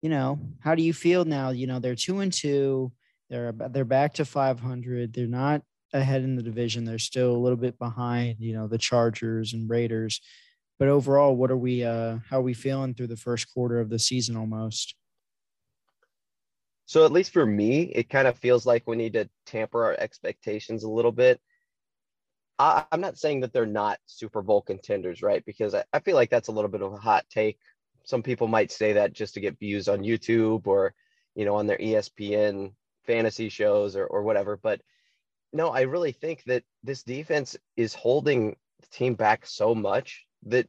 You 0.00 0.10
know, 0.10 0.38
how 0.60 0.74
do 0.74 0.82
you 0.82 0.92
feel 0.92 1.24
now? 1.24 1.50
You 1.50 1.66
know, 1.66 1.78
they're 1.78 1.94
two 1.94 2.20
and 2.20 2.32
two 2.32 2.92
they're 3.30 3.52
they're 3.52 3.84
back 3.84 4.14
to 4.14 4.24
500. 4.24 5.12
They're 5.12 5.26
not 5.26 5.62
ahead 5.92 6.22
in 6.22 6.36
the 6.36 6.42
division. 6.42 6.84
They're 6.84 6.98
still 6.98 7.32
a 7.32 7.38
little 7.38 7.56
bit 7.56 7.78
behind, 7.78 8.36
you 8.40 8.54
know, 8.54 8.66
the 8.66 8.78
Chargers 8.78 9.52
and 9.52 9.70
Raiders. 9.70 10.20
But 10.78 10.88
overall, 10.88 11.36
what 11.36 11.50
are 11.50 11.56
we? 11.56 11.84
Uh, 11.84 12.18
how 12.28 12.38
are 12.38 12.42
we 12.42 12.54
feeling 12.54 12.94
through 12.94 13.06
the 13.06 13.16
first 13.16 13.52
quarter 13.52 13.80
of 13.80 13.90
the 13.90 13.98
season 13.98 14.36
almost? 14.36 14.94
So 16.86 17.04
at 17.04 17.12
least 17.12 17.32
for 17.32 17.46
me, 17.46 17.82
it 17.82 18.10
kind 18.10 18.28
of 18.28 18.38
feels 18.38 18.66
like 18.66 18.86
we 18.86 18.96
need 18.96 19.14
to 19.14 19.28
tamper 19.46 19.84
our 19.84 19.96
expectations 19.98 20.84
a 20.84 20.90
little 20.90 21.12
bit. 21.12 21.40
I, 22.58 22.84
am 22.92 23.00
not 23.00 23.18
saying 23.18 23.40
that 23.40 23.52
they're 23.52 23.66
not 23.66 23.98
Super 24.06 24.42
Bowl 24.42 24.60
contenders, 24.60 25.22
right? 25.22 25.44
Because 25.44 25.74
I, 25.74 25.84
I 25.92 26.00
feel 26.00 26.14
like 26.14 26.30
that's 26.30 26.48
a 26.48 26.52
little 26.52 26.70
bit 26.70 26.82
of 26.82 26.92
a 26.92 26.98
hot 26.98 27.24
take. 27.30 27.58
Some 28.04 28.22
people 28.22 28.48
might 28.48 28.70
say 28.70 28.92
that 28.94 29.12
just 29.12 29.34
to 29.34 29.40
get 29.40 29.58
views 29.58 29.88
on 29.88 30.00
YouTube 30.00 30.66
or, 30.66 30.94
you 31.34 31.44
know, 31.44 31.56
on 31.56 31.66
their 31.66 31.78
ESPN 31.78 32.72
fantasy 33.06 33.48
shows 33.48 33.96
or, 33.96 34.06
or 34.06 34.22
whatever. 34.22 34.56
But 34.56 34.80
no, 35.52 35.70
I 35.70 35.82
really 35.82 36.12
think 36.12 36.44
that 36.44 36.64
this 36.82 37.02
defense 37.02 37.56
is 37.76 37.94
holding 37.94 38.56
the 38.80 38.86
team 38.88 39.14
back 39.14 39.46
so 39.46 39.74
much 39.74 40.26
that 40.46 40.68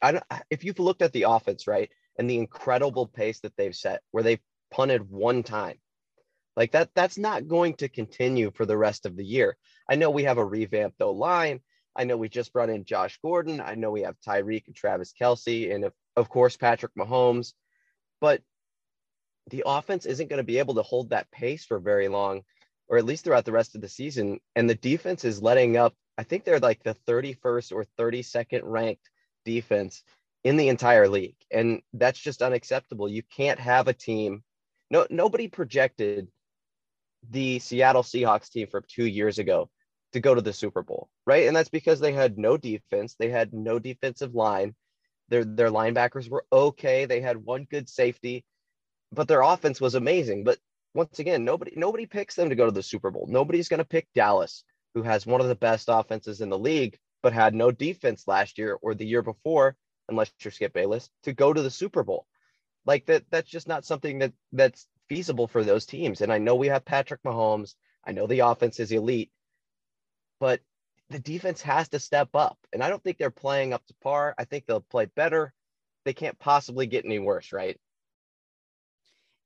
I 0.00 0.12
don't, 0.12 0.24
if 0.50 0.64
you've 0.64 0.78
looked 0.78 1.02
at 1.02 1.12
the 1.12 1.24
offense, 1.24 1.66
right, 1.66 1.90
and 2.18 2.28
the 2.28 2.38
incredible 2.38 3.06
pace 3.06 3.40
that 3.40 3.56
they've 3.56 3.74
set, 3.74 4.00
where 4.10 4.22
they've 4.22 4.40
punted 4.70 5.10
one 5.10 5.42
time 5.42 5.78
Like 6.56 6.72
that, 6.72 6.90
that's 6.94 7.18
not 7.18 7.48
going 7.48 7.74
to 7.74 7.88
continue 7.88 8.50
for 8.52 8.66
the 8.66 8.76
rest 8.76 9.06
of 9.06 9.16
the 9.16 9.24
year. 9.24 9.56
I 9.88 9.96
know 9.96 10.10
we 10.10 10.24
have 10.24 10.38
a 10.38 10.44
revamped 10.44 11.00
O 11.02 11.10
line. 11.10 11.60
I 11.96 12.04
know 12.04 12.16
we 12.16 12.28
just 12.28 12.52
brought 12.52 12.70
in 12.70 12.84
Josh 12.84 13.18
Gordon. 13.22 13.60
I 13.60 13.74
know 13.74 13.90
we 13.90 14.02
have 14.02 14.16
Tyreek 14.26 14.66
and 14.66 14.74
Travis 14.74 15.12
Kelce, 15.20 15.74
and 15.74 15.84
of, 15.84 15.92
of 16.16 16.28
course 16.28 16.56
Patrick 16.56 16.92
Mahomes. 16.98 17.52
But 18.20 18.42
the 19.50 19.64
offense 19.66 20.06
isn't 20.06 20.28
going 20.28 20.38
to 20.38 20.44
be 20.44 20.58
able 20.58 20.74
to 20.74 20.82
hold 20.82 21.10
that 21.10 21.30
pace 21.30 21.64
for 21.64 21.78
very 21.78 22.08
long, 22.08 22.42
or 22.88 22.98
at 22.98 23.04
least 23.04 23.24
throughout 23.24 23.44
the 23.44 23.52
rest 23.52 23.74
of 23.74 23.80
the 23.80 23.88
season. 23.88 24.40
And 24.56 24.68
the 24.68 24.74
defense 24.74 25.24
is 25.24 25.42
letting 25.42 25.76
up. 25.76 25.94
I 26.16 26.22
think 26.22 26.44
they're 26.44 26.60
like 26.60 26.82
the 26.82 26.96
31st 27.06 27.72
or 27.72 27.84
32nd 27.98 28.60
ranked 28.62 29.08
defense 29.44 30.02
in 30.44 30.56
the 30.56 30.68
entire 30.68 31.08
league. 31.08 31.36
And 31.50 31.82
that's 31.92 32.18
just 32.18 32.42
unacceptable. 32.42 33.08
You 33.08 33.22
can't 33.22 33.58
have 33.58 33.88
a 33.88 33.94
team. 33.94 34.42
No, 34.90 35.06
nobody 35.10 35.48
projected 35.48 36.28
the 37.30 37.58
Seattle 37.58 38.02
Seahawks 38.02 38.50
team 38.50 38.66
from 38.68 38.84
two 38.88 39.06
years 39.06 39.38
ago 39.38 39.70
to 40.12 40.20
go 40.20 40.34
to 40.34 40.40
the 40.40 40.52
Super 40.52 40.82
Bowl, 40.82 41.08
right? 41.26 41.46
And 41.46 41.56
that's 41.56 41.70
because 41.70 42.00
they 42.00 42.12
had 42.12 42.38
no 42.38 42.56
defense, 42.56 43.16
they 43.18 43.30
had 43.30 43.52
no 43.52 43.78
defensive 43.78 44.34
line. 44.34 44.74
Their 45.30 45.44
their 45.44 45.70
linebackers 45.70 46.28
were 46.28 46.44
okay. 46.52 47.06
They 47.06 47.20
had 47.20 47.38
one 47.38 47.66
good 47.70 47.88
safety, 47.88 48.44
but 49.14 49.28
their 49.28 49.42
offense 49.42 49.80
was 49.80 49.94
amazing. 49.94 50.44
But 50.44 50.58
once 50.94 51.18
again, 51.18 51.44
nobody 51.44 51.72
nobody 51.76 52.06
picks 52.06 52.34
them 52.34 52.50
to 52.50 52.54
go 52.56 52.66
to 52.66 52.72
the 52.72 52.82
Super 52.82 53.10
Bowl. 53.10 53.26
Nobody's 53.28 53.68
going 53.68 53.78
to 53.78 53.84
pick 53.84 54.08
Dallas, 54.14 54.64
who 54.94 55.02
has 55.02 55.26
one 55.26 55.40
of 55.40 55.48
the 55.48 55.54
best 55.54 55.88
offenses 55.88 56.40
in 56.40 56.50
the 56.50 56.58
league, 56.58 56.98
but 57.22 57.32
had 57.32 57.54
no 57.54 57.70
defense 57.70 58.28
last 58.28 58.58
year 58.58 58.78
or 58.80 58.94
the 58.94 59.06
year 59.06 59.22
before, 59.22 59.76
unless 60.08 60.32
you're 60.40 60.52
Skip 60.52 60.72
Bayless, 60.72 61.10
to 61.24 61.32
go 61.32 61.52
to 61.52 61.62
the 61.62 61.70
Super 61.70 62.02
Bowl. 62.04 62.26
Like 62.86 63.06
that, 63.06 63.24
that's 63.30 63.50
just 63.50 63.66
not 63.68 63.84
something 63.84 64.18
that 64.18 64.32
that's 64.52 64.86
feasible 65.08 65.48
for 65.48 65.64
those 65.64 65.86
teams. 65.86 66.20
And 66.20 66.32
I 66.32 66.38
know 66.38 66.54
we 66.54 66.68
have 66.68 66.84
Patrick 66.84 67.22
Mahomes. 67.22 67.74
I 68.04 68.12
know 68.12 68.26
the 68.26 68.40
offense 68.40 68.78
is 68.80 68.92
elite, 68.92 69.30
but 70.38 70.60
the 71.10 71.18
defense 71.18 71.62
has 71.62 71.88
to 71.90 71.98
step 71.98 72.30
up. 72.34 72.58
And 72.72 72.82
I 72.82 72.88
don't 72.88 73.02
think 73.02 73.18
they're 73.18 73.30
playing 73.30 73.72
up 73.72 73.84
to 73.86 73.94
par. 74.02 74.34
I 74.38 74.44
think 74.44 74.66
they'll 74.66 74.80
play 74.80 75.06
better. 75.06 75.52
They 76.04 76.12
can't 76.12 76.38
possibly 76.38 76.86
get 76.86 77.04
any 77.04 77.18
worse, 77.18 77.52
right? 77.52 77.78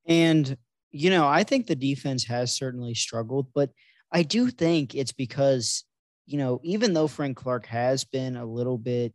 And, 0.09 0.57
you 0.91 1.11
know, 1.11 1.29
I 1.29 1.45
think 1.45 1.67
the 1.67 1.77
defense 1.77 2.25
has 2.25 2.57
certainly 2.57 2.95
struggled, 2.95 3.49
but 3.55 3.71
I 4.11 4.23
do 4.23 4.49
think 4.51 4.95
it's 4.95 5.13
because, 5.13 5.85
you 6.27 6.39
know, 6.39 6.61
even 6.65 6.95
though 6.95 7.07
Frank 7.07 7.37
Clark 7.37 7.67
has 7.67 8.05
been 8.05 8.37
a 8.37 8.47
little 8.47 8.79
bit 8.79 9.13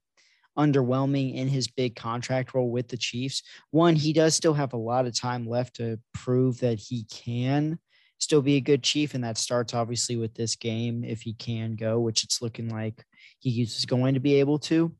underwhelming 0.58 1.34
in 1.34 1.48
his 1.48 1.68
big 1.68 1.96
contract 1.96 2.54
role 2.54 2.70
with 2.70 2.88
the 2.88 2.98
Chiefs, 2.98 3.42
one, 3.72 3.96
he 3.96 4.14
does 4.14 4.36
still 4.36 4.54
have 4.54 4.74
a 4.74 4.78
lot 4.78 5.08
of 5.08 5.20
time 5.20 5.48
left 5.48 5.78
to 5.78 6.00
prove 6.14 6.60
that 6.60 6.80
he 6.80 7.06
can 7.06 7.80
still 8.20 8.44
be 8.44 8.56
a 8.58 8.62
good 8.62 8.84
Chief. 8.84 9.16
And 9.16 9.24
that 9.24 9.40
starts 9.40 9.74
obviously 9.74 10.16
with 10.16 10.36
this 10.36 10.56
game 10.56 11.04
if 11.04 11.22
he 11.22 11.34
can 11.34 11.76
go, 11.76 12.00
which 12.00 12.24
it's 12.24 12.42
looking 12.42 12.70
like 12.70 13.04
he 13.40 13.64
is 13.64 13.86
going 13.86 14.14
to 14.14 14.20
be 14.20 14.36
able 14.36 14.60
to 14.60 14.94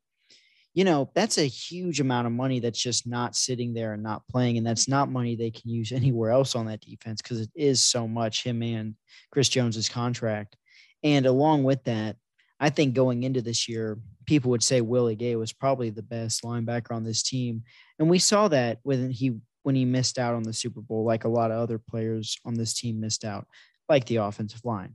you 0.74 0.84
know, 0.84 1.08
that's 1.14 1.38
a 1.38 1.46
huge 1.46 2.00
amount 2.00 2.26
of 2.26 2.32
money 2.32 2.58
that's 2.58 2.80
just 2.80 3.06
not 3.06 3.36
sitting 3.36 3.72
there 3.72 3.92
and 3.92 4.02
not 4.02 4.26
playing. 4.28 4.58
And 4.58 4.66
that's 4.66 4.88
not 4.88 5.08
money 5.08 5.36
they 5.36 5.52
can 5.52 5.70
use 5.70 5.92
anywhere 5.92 6.30
else 6.30 6.54
on 6.54 6.66
that 6.66 6.80
defense 6.80 7.22
because 7.22 7.40
it 7.40 7.50
is 7.54 7.80
so 7.80 8.06
much 8.06 8.44
him 8.44 8.62
and 8.62 8.96
Chris 9.30 9.48
Jones's 9.48 9.88
contract. 9.88 10.56
And 11.02 11.26
along 11.26 11.64
with 11.64 11.84
that, 11.84 12.16
I 12.58 12.70
think 12.70 12.94
going 12.94 13.22
into 13.22 13.40
this 13.40 13.68
year, 13.68 13.98
people 14.26 14.50
would 14.50 14.62
say 14.62 14.80
Willie 14.80 15.16
Gay 15.16 15.36
was 15.36 15.52
probably 15.52 15.90
the 15.90 16.02
best 16.02 16.42
linebacker 16.42 16.92
on 16.92 17.04
this 17.04 17.22
team. 17.22 17.62
And 17.98 18.08
we 18.08 18.18
saw 18.18 18.48
that 18.48 18.78
when 18.82 19.10
he 19.10 19.38
when 19.62 19.74
he 19.74 19.84
missed 19.84 20.18
out 20.18 20.34
on 20.34 20.42
the 20.42 20.52
Super 20.52 20.80
Bowl, 20.82 21.04
like 21.04 21.24
a 21.24 21.28
lot 21.28 21.50
of 21.50 21.58
other 21.58 21.78
players 21.78 22.36
on 22.44 22.54
this 22.54 22.74
team 22.74 23.00
missed 23.00 23.24
out, 23.24 23.46
like 23.88 24.04
the 24.04 24.16
offensive 24.16 24.62
line. 24.62 24.94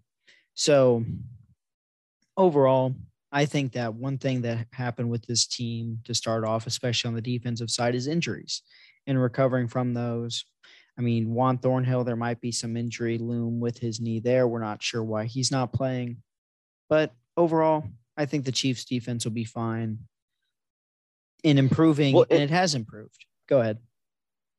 So 0.53 1.03
overall, 2.37 2.95
I 3.31 3.45
think 3.45 3.73
that 3.73 3.93
one 3.93 4.17
thing 4.17 4.41
that 4.41 4.67
happened 4.71 5.09
with 5.09 5.25
this 5.27 5.45
team 5.45 5.99
to 6.05 6.15
start 6.15 6.43
off, 6.43 6.65
especially 6.67 7.09
on 7.09 7.15
the 7.15 7.21
defensive 7.21 7.69
side, 7.69 7.95
is 7.95 8.07
injuries 8.07 8.63
and 9.05 9.21
recovering 9.21 9.67
from 9.67 9.93
those. 9.93 10.45
I 10.97 11.01
mean, 11.01 11.33
Juan 11.33 11.59
Thornhill, 11.59 12.03
there 12.03 12.15
might 12.15 12.41
be 12.41 12.51
some 12.51 12.75
injury 12.75 13.17
loom 13.17 13.59
with 13.59 13.77
his 13.77 14.01
knee 14.01 14.19
there. 14.19 14.47
We're 14.47 14.59
not 14.59 14.83
sure 14.83 15.03
why 15.03 15.25
he's 15.25 15.51
not 15.51 15.71
playing. 15.71 16.17
But 16.89 17.13
overall, 17.37 17.85
I 18.17 18.25
think 18.25 18.45
the 18.45 18.51
Chiefs 18.51 18.83
defense 18.83 19.23
will 19.25 19.31
be 19.31 19.45
fine 19.45 19.99
in 21.43 21.57
improving, 21.57 22.15
well, 22.15 22.23
it, 22.23 22.31
and 22.31 22.41
it 22.41 22.49
has 22.49 22.75
improved. 22.75 23.25
Go 23.47 23.61
ahead. 23.61 23.77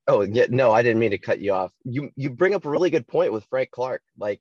Oh, 0.08 0.22
yeah, 0.22 0.46
no, 0.48 0.72
I 0.72 0.82
didn't 0.82 1.00
mean 1.00 1.10
to 1.10 1.18
cut 1.18 1.40
you 1.40 1.52
off. 1.52 1.72
You 1.84 2.10
you 2.16 2.30
bring 2.30 2.54
up 2.54 2.64
a 2.64 2.70
really 2.70 2.90
good 2.90 3.06
point 3.06 3.32
with 3.32 3.44
Frank 3.50 3.70
Clark. 3.70 4.02
Like 4.18 4.40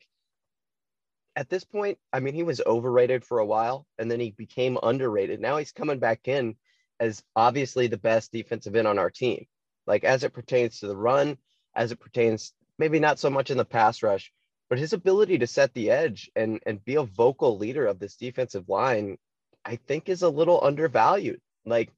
at 1.36 1.50
this 1.50 1.64
point, 1.64 1.98
I 2.12 2.20
mean, 2.20 2.34
he 2.34 2.44
was 2.44 2.62
overrated 2.66 3.24
for 3.24 3.40
a 3.40 3.46
while 3.46 3.86
and 3.98 4.10
then 4.10 4.20
he 4.20 4.32
became 4.32 4.78
underrated. 4.82 5.40
Now 5.40 5.58
he's 5.58 5.72
coming 5.72 6.00
back 6.00 6.28
in 6.28 6.56
as 7.00 7.24
obviously 7.36 7.88
the 7.88 7.98
best 7.98 8.32
defensive 8.32 8.76
end 8.76 8.88
on 8.88 9.00
our 9.00 9.10
team. 9.10 9.46
Like 9.88 10.04
as 10.04 10.24
it 10.24 10.34
pertains 10.34 10.80
to 10.80 10.88
the 10.88 10.98
run, 10.98 11.38
as 11.76 11.92
it 11.92 12.00
pertains 12.00 12.54
maybe 12.78 13.00
not 13.00 13.20
so 13.20 13.30
much 13.30 13.52
in 13.52 13.58
the 13.58 13.66
pass 13.66 14.04
rush, 14.04 14.32
but 14.70 14.80
his 14.80 14.94
ability 14.94 15.40
to 15.40 15.48
set 15.48 15.74
the 15.74 15.90
edge 15.90 16.30
and 16.36 16.60
and 16.66 16.84
be 16.84 16.96
a 16.96 17.04
vocal 17.04 17.58
leader 17.58 17.88
of 17.88 18.00
this 18.00 18.16
defensive 18.16 18.70
line, 18.70 19.18
I 19.66 19.78
think 19.78 20.10
is 20.10 20.22
a 20.22 20.30
little 20.30 20.64
undervalued. 20.64 21.42
Like 21.66 21.92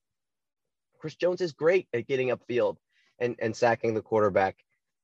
Chris 0.99 1.15
Jones 1.15 1.41
is 1.41 1.51
great 1.51 1.87
at 1.93 2.07
getting 2.07 2.29
upfield 2.29 2.77
and 3.19 3.35
and 3.39 3.55
sacking 3.55 3.93
the 3.93 4.01
quarterback. 4.01 4.57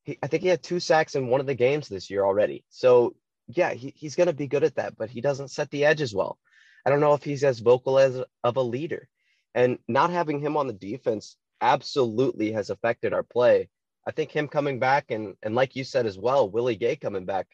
He, 0.03 0.17
I 0.23 0.27
think 0.27 0.43
he 0.43 0.49
had 0.49 0.63
two 0.63 0.79
sacks 0.79 1.15
in 1.15 1.27
one 1.27 1.41
of 1.41 1.47
the 1.47 1.55
games 1.55 1.89
this 1.89 2.09
year 2.09 2.23
already. 2.23 2.63
So 2.69 3.15
yeah, 3.47 3.73
he, 3.73 3.93
he's 3.95 4.15
going 4.15 4.27
to 4.27 4.33
be 4.33 4.47
good 4.47 4.63
at 4.63 4.75
that, 4.75 4.97
but 4.97 5.09
he 5.09 5.21
doesn't 5.21 5.51
set 5.51 5.69
the 5.71 5.85
edge 5.85 6.01
as 6.01 6.13
well. 6.13 6.37
I 6.85 6.89
don't 6.89 6.99
know 6.99 7.13
if 7.13 7.23
he's 7.23 7.43
as 7.43 7.59
vocal 7.59 7.99
as 7.99 8.21
of 8.43 8.57
a 8.57 8.61
leader. 8.61 9.07
And 9.53 9.79
not 9.87 10.09
having 10.09 10.39
him 10.39 10.57
on 10.57 10.67
the 10.67 10.73
defense 10.73 11.35
absolutely 11.61 12.51
has 12.51 12.69
affected 12.69 13.13
our 13.13 13.23
play. 13.23 13.69
I 14.05 14.11
think 14.11 14.31
him 14.31 14.47
coming 14.47 14.79
back 14.79 15.11
and 15.11 15.35
and 15.41 15.55
like 15.55 15.75
you 15.75 15.83
said 15.83 16.05
as 16.05 16.17
well, 16.17 16.49
Willie 16.49 16.75
Gay 16.75 16.95
coming 16.95 17.25
back, 17.25 17.47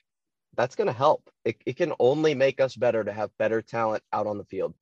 that's 0.56 0.76
going 0.76 0.88
to 0.88 0.94
help. 0.94 1.30
It, 1.46 1.58
it 1.66 1.78
can 1.78 1.94
only 2.00 2.36
make 2.36 2.60
us 2.60 2.76
better 2.76 3.04
to 3.04 3.12
have 3.12 3.36
better 3.40 3.62
talent 3.62 4.04
out 4.12 4.28
on 4.28 4.38
the 4.38 4.46
field. 4.46 4.74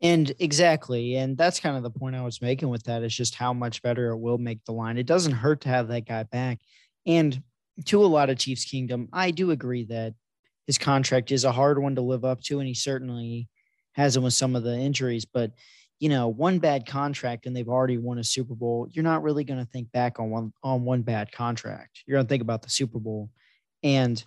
And 0.00 0.32
exactly. 0.40 1.14
And 1.14 1.38
that's 1.38 1.60
kind 1.60 1.76
of 1.76 1.84
the 1.84 1.90
point 1.90 2.16
I 2.16 2.22
was 2.22 2.42
making 2.42 2.70
with 2.70 2.82
that 2.84 3.04
is 3.04 3.14
just 3.14 3.36
how 3.36 3.52
much 3.52 3.82
better 3.82 4.10
it 4.10 4.18
will 4.18 4.38
make 4.38 4.64
the 4.64 4.72
line. 4.72 4.98
It 4.98 5.06
doesn't 5.06 5.32
hurt 5.32 5.60
to 5.60 5.68
have 5.68 5.88
that 5.88 6.06
guy 6.06 6.24
back. 6.24 6.58
And 7.06 7.40
to 7.86 8.04
a 8.04 8.06
lot 8.06 8.30
of 8.30 8.38
Chiefs 8.38 8.64
Kingdom, 8.64 9.08
I 9.12 9.30
do 9.30 9.50
agree 9.50 9.84
that 9.84 10.14
his 10.66 10.78
contract 10.78 11.32
is 11.32 11.44
a 11.44 11.52
hard 11.52 11.78
one 11.78 11.94
to 11.96 12.02
live 12.02 12.24
up 12.24 12.40
to, 12.42 12.58
and 12.58 12.68
he 12.68 12.74
certainly 12.74 13.48
has 13.92 14.16
him 14.16 14.22
with 14.22 14.34
some 14.34 14.56
of 14.56 14.62
the 14.62 14.76
injuries. 14.76 15.24
But 15.24 15.52
you 16.02 16.08
know, 16.08 16.26
one 16.26 16.58
bad 16.58 16.84
contract 16.84 17.46
and 17.46 17.54
they've 17.54 17.68
already 17.68 17.96
won 17.96 18.18
a 18.18 18.24
Super 18.24 18.56
Bowl, 18.56 18.88
you're 18.90 19.04
not 19.04 19.22
really 19.22 19.44
going 19.44 19.60
to 19.60 19.70
think 19.70 19.92
back 19.92 20.18
on 20.18 20.30
one 20.30 20.52
on 20.64 20.84
one 20.84 21.02
bad 21.02 21.30
contract. 21.30 22.02
You're 22.04 22.16
going 22.16 22.26
to 22.26 22.28
think 22.28 22.42
about 22.42 22.62
the 22.62 22.70
Super 22.70 22.98
Bowl. 22.98 23.30
And 23.84 24.22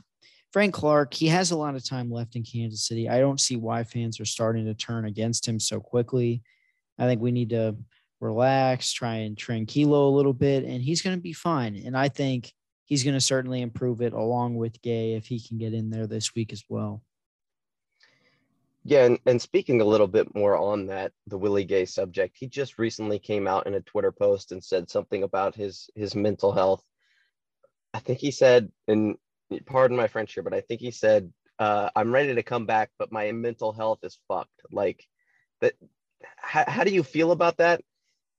Frank 0.53 0.73
Clark, 0.73 1.13
he 1.13 1.27
has 1.27 1.51
a 1.51 1.57
lot 1.57 1.75
of 1.75 1.83
time 1.83 2.09
left 2.09 2.37
in 2.37 2.43
Kansas 2.43 2.87
City. 2.87 3.09
I 3.09 3.19
don't 3.19 3.41
see 3.41 3.57
why 3.57 3.83
fans 3.83 4.21
are 4.21 4.25
starting 4.25 4.63
to 4.67 4.73
turn 4.73 5.03
against 5.03 5.45
him 5.45 5.59
so 5.59 5.81
quickly. 5.81 6.41
I 6.97 7.07
think 7.07 7.21
we 7.21 7.33
need 7.33 7.49
to 7.49 7.75
relax, 8.21 8.93
try 8.93 9.15
and 9.15 9.35
tranquilo 9.35 10.07
a 10.07 10.15
little 10.15 10.31
bit, 10.31 10.63
and 10.63 10.81
he's 10.81 11.01
going 11.01 11.17
to 11.17 11.21
be 11.21 11.33
fine. 11.33 11.75
And 11.85 11.97
I 11.97 12.07
think 12.07 12.53
he's 12.85 13.03
going 13.03 13.15
to 13.15 13.21
certainly 13.21 13.61
improve 13.61 14.01
it 14.01 14.13
along 14.13 14.55
with 14.55 14.81
Gay 14.81 15.13
if 15.13 15.27
he 15.27 15.39
can 15.39 15.57
get 15.57 15.73
in 15.73 15.89
there 15.89 16.07
this 16.07 16.33
week 16.33 16.53
as 16.53 16.63
well. 16.69 17.03
Yeah, 18.87 19.05
and, 19.05 19.19
and 19.25 19.41
speaking 19.41 19.81
a 19.81 19.85
little 19.85 20.07
bit 20.07 20.35
more 20.35 20.55
on 20.55 20.85
that, 20.87 21.11
the 21.25 21.39
Willie 21.39 21.65
Gay 21.65 21.85
subject, 21.85 22.37
he 22.39 22.47
just 22.47 22.77
recently 22.77 23.17
came 23.17 23.47
out 23.47 23.65
in 23.65 23.73
a 23.73 23.81
Twitter 23.81 24.11
post 24.11 24.51
and 24.51 24.63
said 24.63 24.91
something 24.91 25.23
about 25.23 25.55
his 25.55 25.89
his 25.95 26.15
mental 26.15 26.51
health. 26.51 26.83
I 27.95 27.99
think 27.99 28.19
he 28.19 28.29
said, 28.29 28.71
and 28.87 29.17
pardon 29.65 29.97
my 29.97 30.07
French 30.07 30.33
here, 30.33 30.43
but 30.43 30.53
I 30.53 30.61
think 30.61 30.81
he 30.81 30.91
said, 30.91 31.33
uh, 31.57 31.89
"I'm 31.95 32.13
ready 32.13 32.35
to 32.35 32.43
come 32.43 32.67
back, 32.67 32.91
but 32.99 33.11
my 33.11 33.31
mental 33.31 33.73
health 33.73 33.99
is 34.03 34.19
fucked." 34.27 34.61
Like 34.71 35.03
that. 35.61 35.73
How, 36.37 36.65
how 36.67 36.83
do 36.83 36.93
you 36.93 37.01
feel 37.01 37.31
about 37.31 37.57
that? 37.57 37.81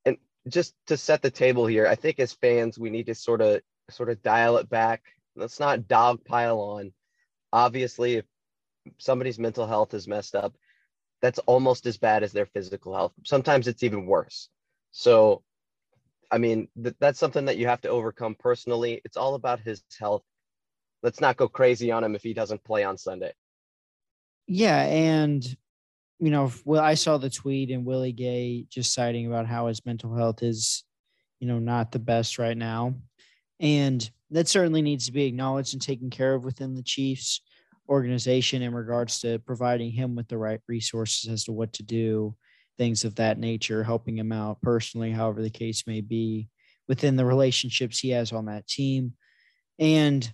And 0.04 0.16
just 0.48 0.74
to 0.86 0.96
set 0.96 1.22
the 1.22 1.30
table 1.30 1.66
here, 1.66 1.88
I 1.88 1.96
think 1.96 2.20
as 2.20 2.32
fans, 2.32 2.78
we 2.78 2.90
need 2.90 3.06
to 3.06 3.16
sort 3.16 3.40
of 3.40 3.62
sort 3.90 4.10
of 4.10 4.22
dial 4.22 4.56
it 4.58 4.68
back. 4.68 5.02
Let's 5.34 5.60
not 5.60 5.88
dog 5.88 6.24
pile 6.24 6.58
on. 6.60 6.92
Obviously, 7.52 8.16
if 8.16 8.24
somebody's 8.98 9.38
mental 9.38 9.66
health 9.66 9.94
is 9.94 10.08
messed 10.08 10.34
up, 10.34 10.54
that's 11.22 11.38
almost 11.40 11.86
as 11.86 11.96
bad 11.96 12.22
as 12.22 12.32
their 12.32 12.46
physical 12.46 12.94
health. 12.94 13.12
Sometimes 13.24 13.68
it's 13.68 13.82
even 13.82 14.06
worse. 14.06 14.48
So, 14.90 15.42
I 16.30 16.38
mean, 16.38 16.68
th- 16.82 16.96
that's 17.00 17.18
something 17.18 17.46
that 17.46 17.56
you 17.56 17.66
have 17.68 17.80
to 17.82 17.88
overcome 17.88 18.36
personally. 18.38 19.00
It's 19.04 19.16
all 19.16 19.34
about 19.34 19.60
his 19.60 19.82
health. 19.98 20.22
Let's 21.02 21.20
not 21.20 21.36
go 21.36 21.48
crazy 21.48 21.90
on 21.90 22.04
him 22.04 22.14
if 22.14 22.22
he 22.22 22.34
doesn't 22.34 22.64
play 22.64 22.84
on 22.84 22.98
Sunday. 22.98 23.32
Yeah. 24.46 24.82
And, 24.82 25.44
you 26.18 26.30
know, 26.30 26.52
well, 26.64 26.82
I 26.82 26.94
saw 26.94 27.18
the 27.18 27.30
tweet 27.30 27.70
and 27.70 27.84
Willie 27.84 28.12
Gay 28.12 28.66
just 28.68 28.94
citing 28.94 29.26
about 29.26 29.46
how 29.46 29.66
his 29.66 29.84
mental 29.84 30.14
health 30.14 30.42
is, 30.42 30.84
you 31.40 31.46
know, 31.46 31.58
not 31.58 31.92
the 31.92 31.98
best 31.98 32.38
right 32.38 32.56
now. 32.56 32.94
And 33.60 34.08
that 34.30 34.48
certainly 34.48 34.82
needs 34.82 35.06
to 35.06 35.12
be 35.12 35.24
acknowledged 35.24 35.72
and 35.72 35.82
taken 35.82 36.10
care 36.10 36.34
of 36.34 36.44
within 36.44 36.74
the 36.74 36.82
Chiefs 36.82 37.40
organization 37.88 38.62
in 38.62 38.74
regards 38.74 39.20
to 39.20 39.38
providing 39.40 39.92
him 39.92 40.16
with 40.16 40.28
the 40.28 40.38
right 40.38 40.60
resources 40.68 41.30
as 41.30 41.44
to 41.44 41.52
what 41.52 41.72
to 41.74 41.82
do, 41.82 42.34
things 42.78 43.04
of 43.04 43.14
that 43.14 43.38
nature, 43.38 43.84
helping 43.84 44.18
him 44.18 44.32
out 44.32 44.60
personally, 44.60 45.12
however 45.12 45.42
the 45.42 45.50
case 45.50 45.86
may 45.86 46.00
be, 46.00 46.48
within 46.88 47.16
the 47.16 47.24
relationships 47.24 47.98
he 47.98 48.10
has 48.10 48.32
on 48.32 48.46
that 48.46 48.66
team. 48.66 49.12
And, 49.78 50.30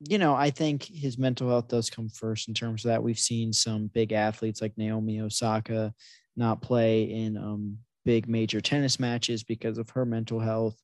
you 0.00 0.18
know, 0.18 0.34
I 0.34 0.50
think 0.50 0.84
his 0.84 1.18
mental 1.18 1.48
health 1.48 1.68
does 1.68 1.90
come 1.90 2.08
first 2.08 2.48
in 2.48 2.54
terms 2.54 2.84
of 2.84 2.90
that. 2.90 3.02
We've 3.02 3.18
seen 3.18 3.52
some 3.52 3.88
big 3.88 4.12
athletes 4.12 4.62
like 4.62 4.78
Naomi 4.78 5.20
Osaka 5.20 5.92
not 6.36 6.62
play 6.62 7.04
in 7.04 7.36
um, 7.36 7.78
big 8.04 8.28
major 8.28 8.60
tennis 8.60 9.00
matches 9.00 9.42
because 9.42 9.78
of 9.78 9.90
her 9.90 10.04
mental 10.04 10.38
health 10.38 10.76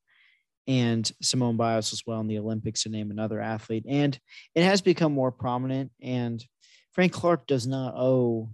and 0.66 1.11
Simone 1.21 1.57
Biles 1.57 1.92
as 1.92 2.02
well 2.07 2.21
in 2.21 2.28
the 2.28 2.38
Olympics 2.38 2.83
to 2.83 2.88
name 2.88 3.11
another 3.11 3.40
athlete. 3.40 3.85
And 3.88 4.19
it 4.54 4.64
has 4.64 4.81
become 4.81 5.12
more 5.12 5.33
prominent. 5.33 5.90
And 6.00 6.45
Frank 6.92 7.12
Clark 7.12 7.47
does 7.47 7.66
not 7.66 7.95
owe 7.97 8.50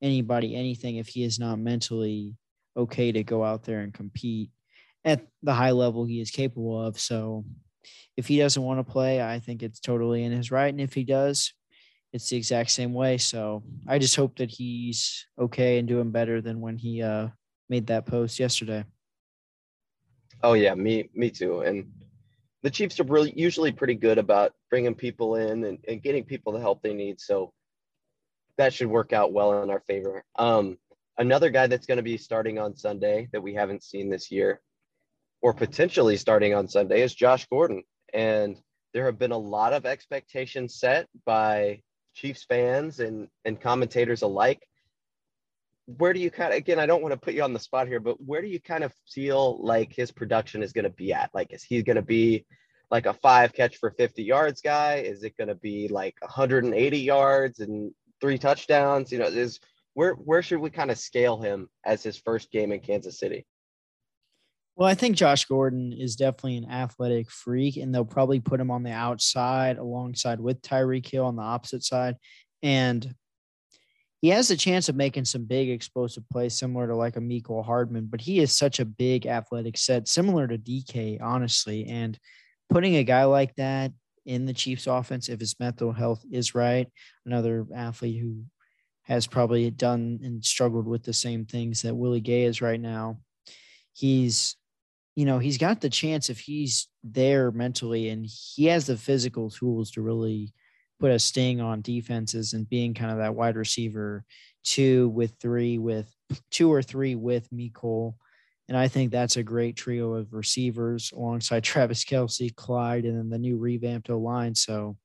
anybody 0.00 0.54
anything 0.54 0.96
if 0.96 1.08
he 1.08 1.24
is 1.24 1.38
not 1.38 1.58
mentally 1.58 2.36
okay 2.76 3.12
to 3.12 3.22
go 3.22 3.44
out 3.44 3.64
there 3.64 3.80
and 3.80 3.92
compete 3.92 4.50
at 5.04 5.26
the 5.42 5.52
high 5.52 5.72
level 5.72 6.04
he 6.04 6.20
is 6.20 6.30
capable 6.30 6.80
of. 6.80 6.98
So 6.98 7.44
if 8.16 8.28
he 8.28 8.38
doesn't 8.38 8.62
want 8.62 8.78
to 8.78 8.92
play, 8.92 9.22
I 9.22 9.40
think 9.40 9.62
it's 9.62 9.80
totally 9.80 10.24
in 10.24 10.32
his 10.32 10.50
right. 10.50 10.72
And 10.72 10.80
if 10.80 10.94
he 10.94 11.04
does, 11.04 11.52
it's 12.12 12.28
the 12.28 12.36
exact 12.36 12.70
same 12.70 12.92
way. 12.92 13.18
So 13.18 13.62
I 13.88 13.98
just 13.98 14.16
hope 14.16 14.36
that 14.36 14.50
he's 14.50 15.26
okay 15.38 15.78
and 15.78 15.88
doing 15.88 16.10
better 16.10 16.40
than 16.40 16.60
when 16.60 16.76
he 16.76 17.02
uh, 17.02 17.28
made 17.68 17.86
that 17.88 18.06
post 18.06 18.38
yesterday. 18.38 18.84
Oh 20.42 20.54
yeah, 20.54 20.74
me 20.74 21.08
me 21.14 21.30
too. 21.30 21.60
And 21.60 21.92
the 22.62 22.70
Chiefs 22.70 23.00
are 23.00 23.04
really 23.04 23.32
usually 23.36 23.72
pretty 23.72 23.94
good 23.94 24.18
about 24.18 24.52
bringing 24.70 24.94
people 24.94 25.36
in 25.36 25.64
and, 25.64 25.78
and 25.88 26.02
getting 26.02 26.24
people 26.24 26.52
the 26.52 26.60
help 26.60 26.82
they 26.82 26.94
need. 26.94 27.20
So 27.20 27.52
that 28.56 28.72
should 28.72 28.88
work 28.88 29.12
out 29.12 29.32
well 29.32 29.62
in 29.62 29.70
our 29.70 29.80
favor. 29.80 30.24
Um, 30.36 30.78
another 31.18 31.50
guy 31.50 31.66
that's 31.66 31.86
going 31.86 31.96
to 31.96 32.02
be 32.02 32.18
starting 32.18 32.58
on 32.58 32.76
Sunday 32.76 33.28
that 33.32 33.42
we 33.42 33.54
haven't 33.54 33.82
seen 33.82 34.10
this 34.10 34.30
year, 34.30 34.60
or 35.40 35.54
potentially 35.54 36.16
starting 36.16 36.54
on 36.54 36.68
Sunday, 36.68 37.02
is 37.02 37.14
Josh 37.14 37.46
Gordon. 37.46 37.82
And 38.12 38.56
there 38.92 39.06
have 39.06 39.18
been 39.18 39.32
a 39.32 39.38
lot 39.38 39.72
of 39.72 39.86
expectations 39.86 40.78
set 40.78 41.08
by 41.24 41.82
Chiefs 42.14 42.44
fans 42.44 43.00
and 43.00 43.28
and 43.44 43.60
commentators 43.60 44.22
alike 44.22 44.62
where 45.86 46.12
do 46.12 46.20
you 46.20 46.30
kind 46.30 46.52
of 46.52 46.58
again 46.58 46.78
i 46.78 46.86
don't 46.86 47.02
want 47.02 47.12
to 47.12 47.18
put 47.18 47.34
you 47.34 47.42
on 47.42 47.52
the 47.52 47.58
spot 47.58 47.88
here 47.88 47.98
but 47.98 48.16
where 48.24 48.40
do 48.40 48.48
you 48.48 48.60
kind 48.60 48.84
of 48.84 48.94
feel 49.10 49.62
like 49.64 49.92
his 49.92 50.12
production 50.12 50.62
is 50.62 50.72
going 50.72 50.84
to 50.84 50.90
be 50.90 51.12
at? 51.12 51.30
Like 51.34 51.52
is 51.52 51.62
he 51.62 51.82
going 51.82 51.96
to 51.96 52.02
be 52.02 52.44
like 52.90 53.06
a 53.06 53.14
five 53.14 53.52
catch 53.52 53.78
for 53.78 53.90
50 53.90 54.22
yards 54.22 54.60
guy? 54.60 54.96
Is 54.96 55.24
it 55.24 55.36
going 55.36 55.48
to 55.48 55.54
be 55.54 55.88
like 55.88 56.14
180 56.20 56.98
yards 56.98 57.60
and 57.60 57.92
three 58.20 58.38
touchdowns? 58.38 59.10
You 59.10 59.18
know 59.18 59.26
is 59.26 59.58
where 59.94 60.14
where 60.14 60.42
should 60.42 60.60
we 60.60 60.70
kind 60.70 60.90
of 60.90 60.98
scale 60.98 61.40
him 61.40 61.68
as 61.84 62.02
his 62.02 62.16
first 62.16 62.50
game 62.50 62.72
in 62.72 62.80
kansas 62.80 63.18
city? 63.18 63.44
Well 64.76 64.88
i 64.88 64.94
think 64.94 65.16
josh 65.16 65.44
gordon 65.44 65.92
is 65.92 66.16
definitely 66.16 66.58
an 66.58 66.70
athletic 66.70 67.30
freak 67.30 67.76
and 67.76 67.94
they'll 67.94 68.04
probably 68.04 68.40
put 68.40 68.60
him 68.60 68.70
on 68.70 68.82
the 68.82 68.92
outside 68.92 69.78
alongside 69.78 70.40
with 70.40 70.62
tyreek 70.62 71.10
hill 71.10 71.26
on 71.26 71.36
the 71.36 71.42
opposite 71.42 71.82
side. 71.82 72.16
And 72.62 73.14
he 74.22 74.28
has 74.28 74.52
a 74.52 74.56
chance 74.56 74.88
of 74.88 74.94
making 74.94 75.24
some 75.24 75.44
big 75.44 75.68
explosive 75.68 76.22
plays 76.30 76.54
similar 76.54 76.86
to 76.86 76.94
like 76.94 77.16
a 77.16 77.20
Mecole 77.20 77.64
Hardman, 77.64 78.06
but 78.06 78.20
he 78.20 78.38
is 78.38 78.52
such 78.52 78.78
a 78.78 78.84
big 78.84 79.26
athletic 79.26 79.76
set, 79.76 80.06
similar 80.06 80.46
to 80.46 80.56
DK, 80.56 81.20
honestly. 81.20 81.86
And 81.86 82.16
putting 82.70 82.94
a 82.94 83.04
guy 83.04 83.24
like 83.24 83.52
that 83.56 83.90
in 84.24 84.46
the 84.46 84.52
Chiefs 84.54 84.86
offense, 84.86 85.28
if 85.28 85.40
his 85.40 85.58
mental 85.58 85.92
health 85.92 86.24
is 86.30 86.54
right, 86.54 86.86
another 87.26 87.66
athlete 87.74 88.22
who 88.22 88.44
has 89.02 89.26
probably 89.26 89.68
done 89.72 90.20
and 90.22 90.44
struggled 90.44 90.86
with 90.86 91.02
the 91.02 91.12
same 91.12 91.44
things 91.44 91.82
that 91.82 91.96
Willie 91.96 92.20
Gay 92.20 92.44
is 92.44 92.62
right 92.62 92.80
now. 92.80 93.18
He's, 93.92 94.56
you 95.16 95.24
know, 95.24 95.40
he's 95.40 95.58
got 95.58 95.80
the 95.80 95.90
chance 95.90 96.30
if 96.30 96.38
he's 96.38 96.86
there 97.02 97.50
mentally 97.50 98.08
and 98.10 98.24
he 98.24 98.66
has 98.66 98.86
the 98.86 98.96
physical 98.96 99.50
tools 99.50 99.90
to 99.90 100.00
really 100.00 100.52
put 101.02 101.10
a 101.10 101.18
sting 101.18 101.60
on 101.60 101.80
defenses 101.80 102.52
and 102.52 102.68
being 102.68 102.94
kind 102.94 103.10
of 103.10 103.18
that 103.18 103.34
wide 103.34 103.56
receiver 103.56 104.24
two 104.62 105.08
with 105.08 105.34
three 105.40 105.76
with 105.76 106.14
two 106.52 106.72
or 106.72 106.80
three 106.80 107.16
with 107.16 107.50
Mecole. 107.50 108.14
And 108.68 108.76
I 108.78 108.86
think 108.86 109.10
that's 109.10 109.36
a 109.36 109.42
great 109.42 109.74
trio 109.74 110.14
of 110.14 110.32
receivers 110.32 111.12
alongside 111.12 111.64
Travis 111.64 112.04
Kelce, 112.04 112.54
Clyde, 112.54 113.04
and 113.04 113.18
then 113.18 113.30
the 113.30 113.38
new 113.38 113.58
revamped 113.58 114.10
O 114.10 114.18
line. 114.18 114.54
So 114.54 114.96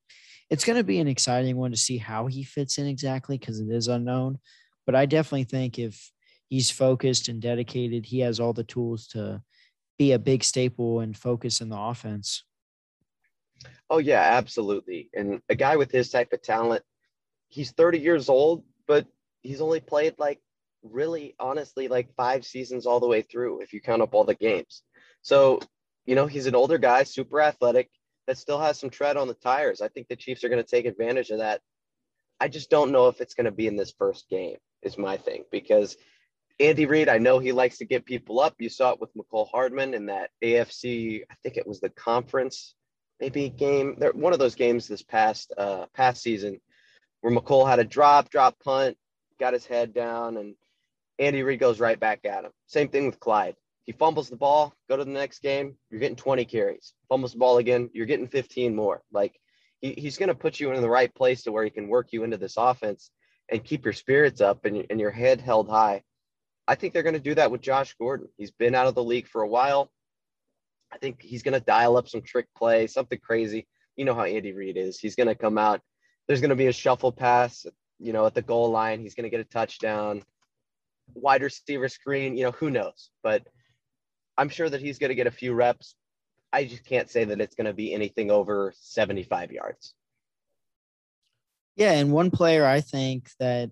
it's 0.48 0.64
going 0.64 0.76
to 0.76 0.84
be 0.84 1.00
an 1.00 1.08
exciting 1.08 1.56
one 1.56 1.72
to 1.72 1.76
see 1.76 1.98
how 1.98 2.28
he 2.28 2.44
fits 2.44 2.78
in 2.78 2.86
exactly 2.86 3.36
because 3.36 3.58
it 3.58 3.68
is 3.68 3.88
unknown. 3.88 4.38
But 4.86 4.94
I 4.94 5.04
definitely 5.04 5.44
think 5.44 5.80
if 5.80 6.12
he's 6.48 6.70
focused 6.70 7.26
and 7.26 7.42
dedicated, 7.42 8.06
he 8.06 8.20
has 8.20 8.38
all 8.38 8.52
the 8.52 8.62
tools 8.62 9.08
to 9.08 9.42
be 9.98 10.12
a 10.12 10.18
big 10.20 10.44
staple 10.44 11.00
and 11.00 11.16
focus 11.16 11.60
in 11.60 11.70
the 11.70 11.76
offense. 11.76 12.44
Oh 13.90 13.98
yeah, 13.98 14.20
absolutely. 14.20 15.10
And 15.14 15.40
a 15.48 15.54
guy 15.54 15.76
with 15.76 15.90
his 15.90 16.10
type 16.10 16.32
of 16.32 16.42
talent, 16.42 16.82
he's 17.48 17.72
30 17.72 17.98
years 17.98 18.28
old, 18.28 18.64
but 18.86 19.06
he's 19.42 19.60
only 19.60 19.80
played 19.80 20.14
like 20.18 20.40
really 20.82 21.34
honestly 21.40 21.88
like 21.88 22.14
five 22.14 22.44
seasons 22.44 22.86
all 22.86 23.00
the 23.00 23.08
way 23.08 23.22
through 23.22 23.60
if 23.60 23.72
you 23.72 23.80
count 23.80 24.02
up 24.02 24.14
all 24.14 24.24
the 24.24 24.34
games. 24.34 24.82
So, 25.22 25.60
you 26.06 26.14
know, 26.14 26.26
he's 26.26 26.46
an 26.46 26.54
older 26.54 26.78
guy, 26.78 27.02
super 27.02 27.40
athletic 27.40 27.90
that 28.26 28.38
still 28.38 28.60
has 28.60 28.78
some 28.78 28.90
tread 28.90 29.16
on 29.16 29.28
the 29.28 29.34
tires. 29.34 29.80
I 29.80 29.88
think 29.88 30.08
the 30.08 30.16
Chiefs 30.16 30.44
are 30.44 30.48
going 30.48 30.62
to 30.62 30.68
take 30.68 30.86
advantage 30.86 31.30
of 31.30 31.38
that. 31.38 31.60
I 32.40 32.48
just 32.48 32.70
don't 32.70 32.92
know 32.92 33.08
if 33.08 33.20
it's 33.20 33.34
going 33.34 33.46
to 33.46 33.50
be 33.50 33.66
in 33.66 33.76
this 33.76 33.94
first 33.98 34.28
game 34.28 34.56
is 34.82 34.96
my 34.96 35.16
thing 35.16 35.44
because 35.50 35.96
Andy 36.60 36.86
Reid, 36.86 37.08
I 37.08 37.18
know 37.18 37.38
he 37.38 37.52
likes 37.52 37.78
to 37.78 37.84
get 37.84 38.04
people 38.04 38.38
up. 38.38 38.54
You 38.58 38.68
saw 38.68 38.92
it 38.92 39.00
with 39.00 39.14
Mecole 39.14 39.48
Hardman 39.50 39.94
in 39.94 40.06
that 40.06 40.30
AFC, 40.42 41.22
I 41.30 41.34
think 41.42 41.56
it 41.56 41.66
was 41.66 41.80
the 41.80 41.90
conference 41.90 42.74
maybe 43.20 43.48
game 43.48 43.96
one 44.14 44.32
of 44.32 44.38
those 44.38 44.54
games 44.54 44.86
this 44.86 45.02
past 45.02 45.52
uh 45.58 45.86
past 45.94 46.22
season 46.22 46.60
where 47.20 47.32
Mecole 47.32 47.68
had 47.68 47.78
a 47.78 47.84
drop, 47.84 48.30
drop 48.30 48.58
punt, 48.60 48.96
got 49.40 49.52
his 49.52 49.66
head 49.66 49.92
down, 49.92 50.36
and 50.36 50.54
Andy 51.18 51.42
Reid 51.42 51.60
goes 51.60 51.80
right 51.80 51.98
back 51.98 52.24
at 52.24 52.44
him. 52.44 52.52
Same 52.66 52.88
thing 52.88 53.06
with 53.06 53.20
Clyde. 53.20 53.56
He 53.84 53.92
fumbles 53.92 54.28
the 54.28 54.36
ball, 54.36 54.74
go 54.88 54.96
to 54.96 55.04
the 55.04 55.10
next 55.10 55.40
game, 55.40 55.76
you're 55.90 56.00
getting 56.00 56.16
20 56.16 56.44
carries. 56.44 56.92
Fumbles 57.08 57.32
the 57.32 57.38
ball 57.38 57.58
again, 57.58 57.90
you're 57.92 58.06
getting 58.06 58.28
15 58.28 58.76
more. 58.76 59.02
Like 59.12 59.40
he, 59.80 59.94
he's 59.96 60.18
going 60.18 60.28
to 60.28 60.34
put 60.34 60.60
you 60.60 60.72
in 60.72 60.82
the 60.82 60.88
right 60.88 61.12
place 61.14 61.42
to 61.44 61.52
where 61.52 61.64
he 61.64 61.70
can 61.70 61.88
work 61.88 62.08
you 62.12 62.22
into 62.22 62.36
this 62.36 62.56
offense 62.58 63.10
and 63.50 63.64
keep 63.64 63.84
your 63.84 63.94
spirits 63.94 64.40
up 64.40 64.66
and, 64.66 64.84
and 64.90 65.00
your 65.00 65.10
head 65.10 65.40
held 65.40 65.68
high. 65.70 66.02
I 66.66 66.74
think 66.74 66.92
they're 66.92 67.02
going 67.02 67.14
to 67.14 67.20
do 67.20 67.34
that 67.36 67.50
with 67.50 67.62
Josh 67.62 67.94
Gordon. 67.98 68.28
He's 68.36 68.50
been 68.50 68.74
out 68.74 68.88
of 68.88 68.94
the 68.94 69.02
league 69.02 69.26
for 69.26 69.40
a 69.40 69.48
while. 69.48 69.90
I 70.92 70.98
think 70.98 71.22
he's 71.22 71.42
going 71.42 71.58
to 71.58 71.64
dial 71.64 71.96
up 71.96 72.08
some 72.08 72.22
trick 72.22 72.46
play, 72.56 72.86
something 72.86 73.18
crazy. 73.18 73.66
You 73.96 74.04
know 74.04 74.14
how 74.14 74.24
Andy 74.24 74.52
Reid 74.52 74.76
is. 74.76 74.98
He's 74.98 75.16
going 75.16 75.26
to 75.26 75.34
come 75.34 75.58
out. 75.58 75.80
There's 76.26 76.40
going 76.40 76.50
to 76.50 76.56
be 76.56 76.66
a 76.66 76.72
shuffle 76.72 77.12
pass, 77.12 77.66
you 77.98 78.12
know, 78.12 78.26
at 78.26 78.34
the 78.34 78.42
goal 78.42 78.70
line. 78.70 79.00
He's 79.00 79.14
going 79.14 79.24
to 79.24 79.30
get 79.30 79.40
a 79.40 79.44
touchdown, 79.44 80.22
wide 81.14 81.42
receiver 81.42 81.88
screen. 81.88 82.36
You 82.36 82.44
know, 82.44 82.52
who 82.52 82.70
knows? 82.70 83.10
But 83.22 83.46
I'm 84.36 84.48
sure 84.48 84.68
that 84.68 84.80
he's 84.80 84.98
going 84.98 85.08
to 85.08 85.14
get 85.14 85.26
a 85.26 85.32
few 85.32 85.52
reps. 85.52 85.94
I 86.52 86.64
just 86.64 86.84
can't 86.84 87.10
say 87.10 87.24
that 87.24 87.40
it's 87.40 87.54
going 87.54 87.66
to 87.66 87.74
be 87.74 87.92
anything 87.92 88.30
over 88.30 88.72
75 88.80 89.52
yards. 89.52 89.94
Yeah, 91.76 91.92
and 91.92 92.12
one 92.12 92.30
player 92.30 92.64
I 92.66 92.80
think 92.80 93.30
that 93.38 93.70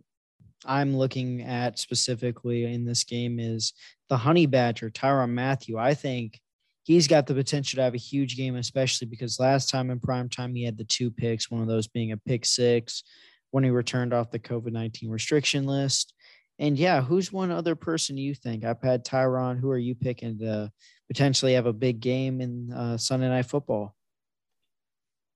I'm 0.65 0.97
looking 0.97 1.43
at 1.43 1.79
specifically 1.79 2.65
in 2.65 2.85
this 2.85 3.05
game 3.05 3.39
is 3.39 3.73
the 4.09 4.17
Honey 4.17 4.47
Badger, 4.47 4.91
Tyrann 4.91 5.31
Mathieu. 5.31 5.79
I 5.79 5.95
think 5.95 6.41
he's 6.87 7.09
got 7.09 7.27
the 7.27 7.35
potential 7.35 7.79
to 7.79 7.83
have 7.83 7.95
a 7.95 7.99
huge 7.99 8.37
game, 8.37 8.55
especially 8.55 9.09
because 9.09 9.41
last 9.41 9.69
time 9.69 9.91
in 9.91 9.99
prime 9.99 10.29
time 10.29 10.55
he 10.55 10.65
had 10.65 10.79
the 10.79 10.85
two 10.85 11.11
picks, 11.11 11.51
one 11.51 11.61
of 11.61 11.67
those 11.67 11.89
being 11.89 12.13
a 12.13 12.17
pick 12.17 12.47
six 12.47 13.03
when 13.51 13.65
he 13.65 13.71
returned 13.71 14.15
off 14.15 14.31
the 14.31 14.39
COVID 14.39 14.71
19 14.71 15.11
restriction 15.11 15.67
list. 15.67 16.15
And 16.61 16.79
yeah, 16.79 17.03
who's 17.03 17.33
one 17.33 17.51
other 17.51 17.75
person 17.75 18.17
you 18.17 18.35
think? 18.35 18.65
I've 18.65 18.81
had 18.81 19.05
Tyrann. 19.05 19.59
Who 19.59 19.69
are 19.71 19.79
you 19.79 19.97
picking 19.97 20.39
to 20.39 20.71
potentially 21.09 21.55
have 21.55 21.67
a 21.67 21.73
big 21.73 21.99
game 21.99 22.41
in 22.41 22.73
uh, 22.73 22.97
Sunday 22.97 23.29
Night 23.29 23.47
Football? 23.47 23.95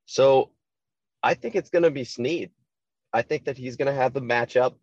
So 0.07 0.53
I 1.23 1.35
think 1.35 1.57
it's 1.57 1.69
going 1.69 1.83
to 1.83 1.91
be 1.91 2.05
Sneed. 2.05 2.53
I 3.13 3.23
think 3.23 3.47
that 3.47 3.59
he's 3.59 3.77
going 3.77 3.93
to 3.93 4.01
have 4.01 4.13
the 4.13 4.23
matchup. 4.23 4.75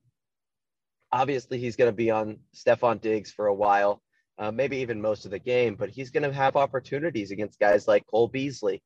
Obviously, 1.14 1.60
he's 1.60 1.78
going 1.78 1.90
to 1.90 1.96
be 1.96 2.12
on 2.12 2.40
Stefon 2.54 3.00
Diggs 3.00 3.32
for 3.32 3.48
a 3.48 3.54
while 3.54 4.02
uh, 4.38 4.52
maybe 4.52 4.78
even 4.78 5.02
most 5.02 5.26
of 5.26 5.32
the 5.32 5.40
game, 5.40 5.76
but 5.76 5.90
he's 5.90 6.12
going 6.12 6.24
to 6.24 6.34
have 6.34 6.56
opportunities 6.56 7.32
against 7.32 7.60
guys 7.60 7.88
like 7.88 8.06
Cole 8.08 8.28
Beasley, 8.28 8.82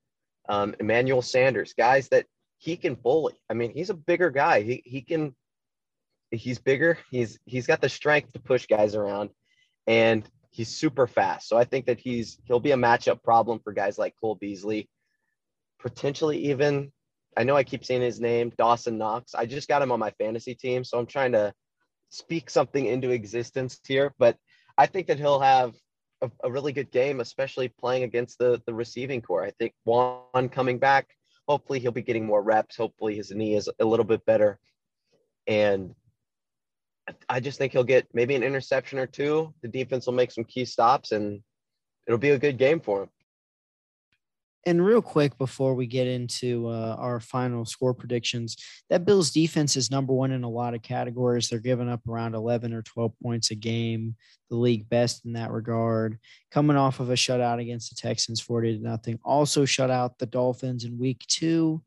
um, 0.47 0.75
Emmanuel 0.79 1.21
Sanders, 1.21 1.73
guys 1.73 2.07
that 2.09 2.25
he 2.57 2.77
can 2.77 2.95
bully. 2.95 3.35
I 3.49 3.53
mean, 3.53 3.73
he's 3.73 3.89
a 3.89 3.95
bigger 3.95 4.29
guy. 4.29 4.61
He, 4.61 4.81
he 4.85 5.01
can, 5.01 5.35
he's 6.31 6.59
bigger. 6.59 6.97
He's, 7.09 7.39
he's 7.45 7.67
got 7.67 7.81
the 7.81 7.89
strength 7.89 8.33
to 8.33 8.39
push 8.39 8.65
guys 8.67 8.95
around 8.95 9.31
and 9.87 10.23
he's 10.51 10.69
super 10.69 11.07
fast. 11.07 11.49
So 11.49 11.57
I 11.57 11.65
think 11.65 11.85
that 11.87 11.99
he's, 11.99 12.39
he'll 12.45 12.59
be 12.59 12.71
a 12.71 12.77
matchup 12.77 13.23
problem 13.23 13.59
for 13.59 13.73
guys 13.73 13.97
like 13.97 14.15
Cole 14.21 14.35
Beasley. 14.35 14.87
potentially 15.81 16.37
even. 16.49 16.91
I 17.37 17.43
know 17.43 17.55
I 17.55 17.63
keep 17.63 17.85
saying 17.85 18.01
his 18.01 18.19
name, 18.19 18.51
Dawson 18.57 18.97
Knox. 18.97 19.33
I 19.35 19.45
just 19.45 19.67
got 19.67 19.81
him 19.81 19.91
on 19.91 19.99
my 19.99 20.11
fantasy 20.11 20.53
team, 20.53 20.83
so 20.83 20.99
I'm 20.99 21.05
trying 21.05 21.31
to 21.31 21.53
speak 22.09 22.49
something 22.49 22.85
into 22.85 23.09
existence 23.11 23.79
here. 23.87 24.13
But 24.19 24.37
I 24.81 24.87
think 24.87 25.05
that 25.07 25.19
he'll 25.19 25.39
have 25.39 25.75
a, 26.23 26.31
a 26.43 26.51
really 26.51 26.73
good 26.73 26.89
game, 26.89 27.19
especially 27.19 27.67
playing 27.67 28.01
against 28.01 28.39
the 28.39 28.59
the 28.65 28.73
receiving 28.73 29.21
corps. 29.21 29.43
I 29.43 29.51
think 29.51 29.73
Juan 29.85 30.49
coming 30.49 30.79
back, 30.79 31.05
hopefully 31.47 31.79
he'll 31.79 31.91
be 31.91 32.01
getting 32.01 32.25
more 32.25 32.41
reps. 32.41 32.77
Hopefully 32.77 33.15
his 33.15 33.29
knee 33.29 33.53
is 33.53 33.69
a 33.79 33.85
little 33.85 34.05
bit 34.05 34.25
better, 34.25 34.57
and 35.45 35.93
I 37.29 37.39
just 37.41 37.59
think 37.59 37.73
he'll 37.73 37.83
get 37.83 38.07
maybe 38.11 38.33
an 38.33 38.41
interception 38.41 38.97
or 38.97 39.05
two. 39.05 39.53
The 39.61 39.67
defense 39.67 40.07
will 40.07 40.13
make 40.13 40.31
some 40.31 40.45
key 40.45 40.65
stops, 40.65 41.11
and 41.11 41.43
it'll 42.07 42.17
be 42.17 42.31
a 42.31 42.39
good 42.39 42.57
game 42.57 42.79
for 42.79 43.03
him. 43.03 43.09
And 44.65 44.85
real 44.85 45.01
quick 45.01 45.37
before 45.39 45.73
we 45.73 45.87
get 45.87 46.05
into 46.07 46.67
uh, 46.67 46.95
our 46.99 47.19
final 47.19 47.65
score 47.65 47.95
predictions, 47.95 48.57
that 48.89 49.05
Bills 49.05 49.31
defense 49.31 49.75
is 49.75 49.89
number 49.89 50.13
one 50.13 50.31
in 50.31 50.43
a 50.43 50.49
lot 50.49 50.75
of 50.75 50.83
categories. 50.83 51.49
They're 51.49 51.59
giving 51.59 51.89
up 51.89 52.07
around 52.07 52.35
11 52.35 52.71
or 52.71 52.83
12 52.83 53.11
points 53.23 53.49
a 53.49 53.55
game, 53.55 54.15
the 54.49 54.57
league 54.57 54.87
best 54.87 55.25
in 55.25 55.33
that 55.33 55.51
regard. 55.51 56.19
Coming 56.51 56.77
off 56.77 56.99
of 56.99 57.09
a 57.09 57.13
shutout 57.13 57.59
against 57.59 57.89
the 57.89 57.95
Texans, 57.95 58.39
40 58.39 58.77
to 58.77 58.83
nothing. 58.83 59.19
Also 59.23 59.65
shut 59.65 59.89
out 59.89 60.19
the 60.19 60.27
Dolphins 60.27 60.85
in 60.85 60.99
week 60.99 61.25
two. 61.27 61.81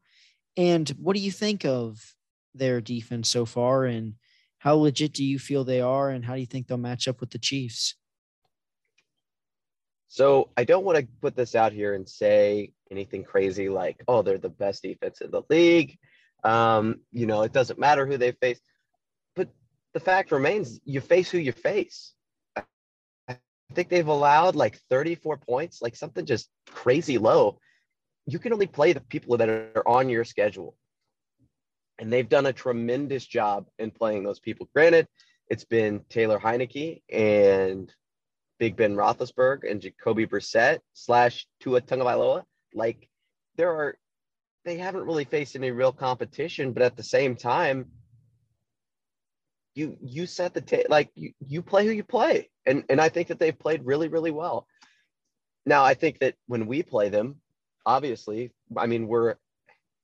And 0.57 0.89
what 0.91 1.15
do 1.15 1.23
you 1.23 1.31
think 1.31 1.65
of 1.65 2.15
their 2.55 2.81
defense 2.81 3.29
so 3.29 3.45
far? 3.45 3.85
And 3.85 4.15
how 4.59 4.75
legit 4.75 5.13
do 5.13 5.25
you 5.25 5.39
feel 5.39 5.63
they 5.63 5.81
are? 5.81 6.11
And 6.11 6.25
how 6.25 6.35
do 6.35 6.41
you 6.41 6.47
think 6.47 6.67
they'll 6.67 6.79
match 6.79 7.07
up 7.07 7.21
with 7.21 7.31
the 7.31 7.39
Chiefs? 7.39 7.95
So 10.15 10.51
I 10.57 10.63
don't 10.63 10.85
want 10.85 10.97
to 10.97 11.09
put 11.21 11.35
this 11.35 11.57
out 11.57 11.73
here 11.73 11.93
and 11.93 12.09
say 12.09 12.71
anything 12.89 13.25
crazy 13.25 13.69
like, 13.69 14.01
oh, 14.07 14.23
they're 14.23 14.39
the 14.39 14.49
best 14.49 14.85
defense 14.85 15.21
in 15.21 15.33
the 15.33 15.43
league. 15.51 15.99
Um, 16.45 17.01
you 17.11 17.27
know, 17.27 17.43
it 17.43 17.53
doesn't 17.53 17.81
matter 17.81 18.07
who 18.07 18.17
they 18.17 18.31
face. 18.31 18.61
But 19.35 19.49
the 19.93 19.99
fact 19.99 20.31
remains 20.31 20.79
you 20.85 21.01
face 21.01 21.33
who 21.33 21.39
you 21.39 21.51
face. 21.51 22.15
I 22.57 23.39
think 23.75 23.89
they've 23.89 24.07
allowed 24.07 24.55
like 24.55 24.79
34 24.89 25.39
points, 25.39 25.83
like 25.83 25.97
something 25.97 26.25
just 26.25 26.49
crazy 26.71 27.19
low. 27.19 27.59
You 28.25 28.39
can 28.39 28.53
only 28.53 28.69
play 28.69 28.93
the 28.93 29.01
people 29.01 29.39
that 29.39 29.49
are 29.49 29.83
on 29.85 30.09
your 30.09 30.23
schedule. 30.23 30.77
And 31.99 32.13
they've 32.13 32.29
done 32.29 32.47
a 32.47 32.53
tremendous 32.53 33.27
job 33.27 33.67
in 33.81 33.91
playing 33.91 34.23
those 34.23 34.39
people. 34.39 34.69
Granted, 34.73 35.09
it's 35.49 35.65
been 35.65 36.05
Taylor 36.09 36.39
Heinicke 36.39 37.03
and 37.13 37.93
Big 38.59 38.77
Ben 38.77 38.95
Roethlisberger 38.95 39.71
and 39.71 39.81
Jacoby 39.81 40.27
Brissett 40.27 40.81
slash 40.93 41.47
Tua 41.61 41.81
Tagovailoa. 41.81 42.45
Like 42.75 43.09
there 43.57 43.71
are, 43.71 43.97
they 44.65 44.77
haven't 44.77 45.05
really 45.05 45.25
faced 45.25 45.57
any 45.57 45.71
real 45.71 45.93
competition, 45.93 46.73
but 46.73 46.83
at 46.83 46.97
the 46.97 47.03
same 47.03 47.37
time, 47.37 47.91
you 49.75 49.97
you 50.01 50.27
set 50.27 50.55
the 50.55 50.61
ta- 50.61 50.89
like 50.89 51.11
you 51.15 51.33
you 51.45 51.61
play 51.61 51.85
who 51.85 51.93
you 51.93 52.05
play, 52.05 52.49
and 52.65 52.85
and 52.89 53.01
I 53.01 53.09
think 53.09 53.29
that 53.29 53.39
they've 53.39 53.59
played 53.59 53.85
really 53.85 54.09
really 54.09 54.31
well. 54.31 54.67
Now 55.67 55.83
I 55.83 55.95
think 55.95 56.21
that 56.21 56.35
when 56.47 56.67
we 56.67 56.83
play 56.83 57.09
them, 57.09 57.41
obviously, 57.85 58.53
I 58.77 58.87
mean 58.87 59.09
we're 59.09 59.35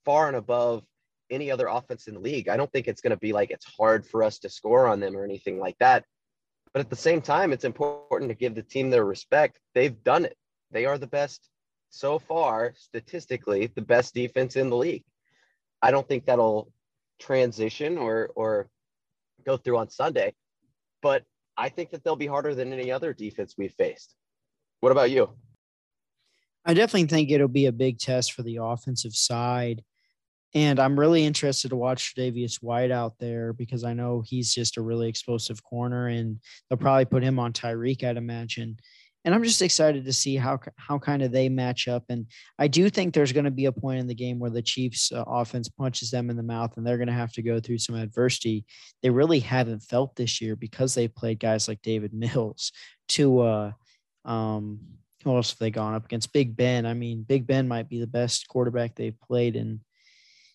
far 0.04 0.26
and 0.26 0.36
above 0.36 0.82
any 1.30 1.50
other 1.50 1.68
offense 1.68 2.08
in 2.08 2.14
the 2.14 2.20
league. 2.20 2.48
I 2.48 2.56
don't 2.56 2.70
think 2.72 2.88
it's 2.88 3.00
going 3.00 3.12
to 3.12 3.16
be 3.16 3.32
like 3.32 3.50
it's 3.50 3.64
hard 3.64 4.06
for 4.06 4.22
us 4.24 4.40
to 4.40 4.50
score 4.50 4.88
on 4.88 5.00
them 5.00 5.16
or 5.16 5.24
anything 5.24 5.58
like 5.58 5.78
that. 5.78 6.04
But 6.72 6.80
at 6.80 6.90
the 6.90 6.96
same 6.96 7.20
time, 7.20 7.52
it's 7.52 7.64
important 7.64 8.30
to 8.30 8.34
give 8.34 8.54
the 8.54 8.62
team 8.62 8.90
their 8.90 9.04
respect. 9.04 9.58
They've 9.74 10.02
done 10.04 10.24
it. 10.24 10.36
They 10.70 10.86
are 10.86 10.98
the 10.98 11.06
best 11.06 11.48
so 11.90 12.18
far, 12.18 12.74
statistically, 12.76 13.66
the 13.66 13.82
best 13.82 14.14
defense 14.14 14.56
in 14.56 14.70
the 14.70 14.76
league. 14.76 15.04
I 15.82 15.90
don't 15.90 16.06
think 16.06 16.26
that'll 16.26 16.72
transition 17.18 17.98
or 17.98 18.30
or 18.34 18.68
go 19.44 19.56
through 19.56 19.78
on 19.78 19.90
Sunday, 19.90 20.34
but 21.02 21.24
I 21.56 21.68
think 21.68 21.90
that 21.90 22.04
they'll 22.04 22.16
be 22.16 22.26
harder 22.26 22.54
than 22.54 22.72
any 22.72 22.92
other 22.92 23.12
defense 23.12 23.54
we've 23.58 23.74
faced. 23.74 24.14
What 24.80 24.92
about 24.92 25.10
you? 25.10 25.30
I 26.64 26.74
definitely 26.74 27.08
think 27.08 27.30
it'll 27.30 27.48
be 27.48 27.66
a 27.66 27.72
big 27.72 27.98
test 27.98 28.32
for 28.32 28.42
the 28.42 28.58
offensive 28.62 29.14
side. 29.14 29.82
And 30.54 30.80
I'm 30.80 30.98
really 30.98 31.24
interested 31.24 31.68
to 31.68 31.76
watch 31.76 32.14
Davius 32.16 32.56
White 32.56 32.90
out 32.90 33.14
there 33.20 33.52
because 33.52 33.84
I 33.84 33.94
know 33.94 34.22
he's 34.26 34.52
just 34.52 34.76
a 34.76 34.82
really 34.82 35.08
explosive 35.08 35.62
corner, 35.62 36.08
and 36.08 36.40
they'll 36.68 36.76
probably 36.76 37.04
put 37.04 37.22
him 37.22 37.38
on 37.38 37.52
Tyreek, 37.52 38.02
I'd 38.02 38.16
imagine. 38.16 38.78
And 39.24 39.34
I'm 39.34 39.44
just 39.44 39.60
excited 39.60 40.06
to 40.06 40.12
see 40.12 40.36
how 40.36 40.58
how 40.76 40.98
kind 40.98 41.22
of 41.22 41.30
they 41.30 41.48
match 41.48 41.88
up. 41.88 42.04
And 42.08 42.26
I 42.58 42.68
do 42.68 42.88
think 42.88 43.12
there's 43.12 43.32
going 43.32 43.44
to 43.44 43.50
be 43.50 43.66
a 43.66 43.72
point 43.72 44.00
in 44.00 44.06
the 44.06 44.14
game 44.14 44.38
where 44.38 44.50
the 44.50 44.62
Chiefs' 44.62 45.12
uh, 45.12 45.22
offense 45.26 45.68
punches 45.68 46.10
them 46.10 46.30
in 46.30 46.36
the 46.36 46.42
mouth, 46.42 46.76
and 46.76 46.86
they're 46.86 46.96
going 46.96 47.06
to 47.06 47.12
have 47.12 47.32
to 47.34 47.42
go 47.42 47.60
through 47.60 47.78
some 47.78 47.94
adversity 47.94 48.64
they 49.02 49.10
really 49.10 49.40
haven't 49.40 49.80
felt 49.80 50.16
this 50.16 50.40
year 50.40 50.56
because 50.56 50.94
they 50.94 51.06
played 51.06 51.38
guys 51.38 51.68
like 51.68 51.82
Davis 51.82 52.10
Mills 52.14 52.72
to 53.08 53.40
uh, 53.40 53.72
um, 54.24 54.80
who 55.22 55.36
else 55.36 55.50
have 55.50 55.58
they 55.58 55.70
gone 55.70 55.94
up 55.94 56.06
against? 56.06 56.32
Big 56.32 56.56
Ben. 56.56 56.86
I 56.86 56.94
mean, 56.94 57.22
Big 57.22 57.46
Ben 57.46 57.68
might 57.68 57.88
be 57.88 58.00
the 58.00 58.06
best 58.06 58.48
quarterback 58.48 58.94
they've 58.94 59.20
played 59.20 59.54
in 59.54 59.80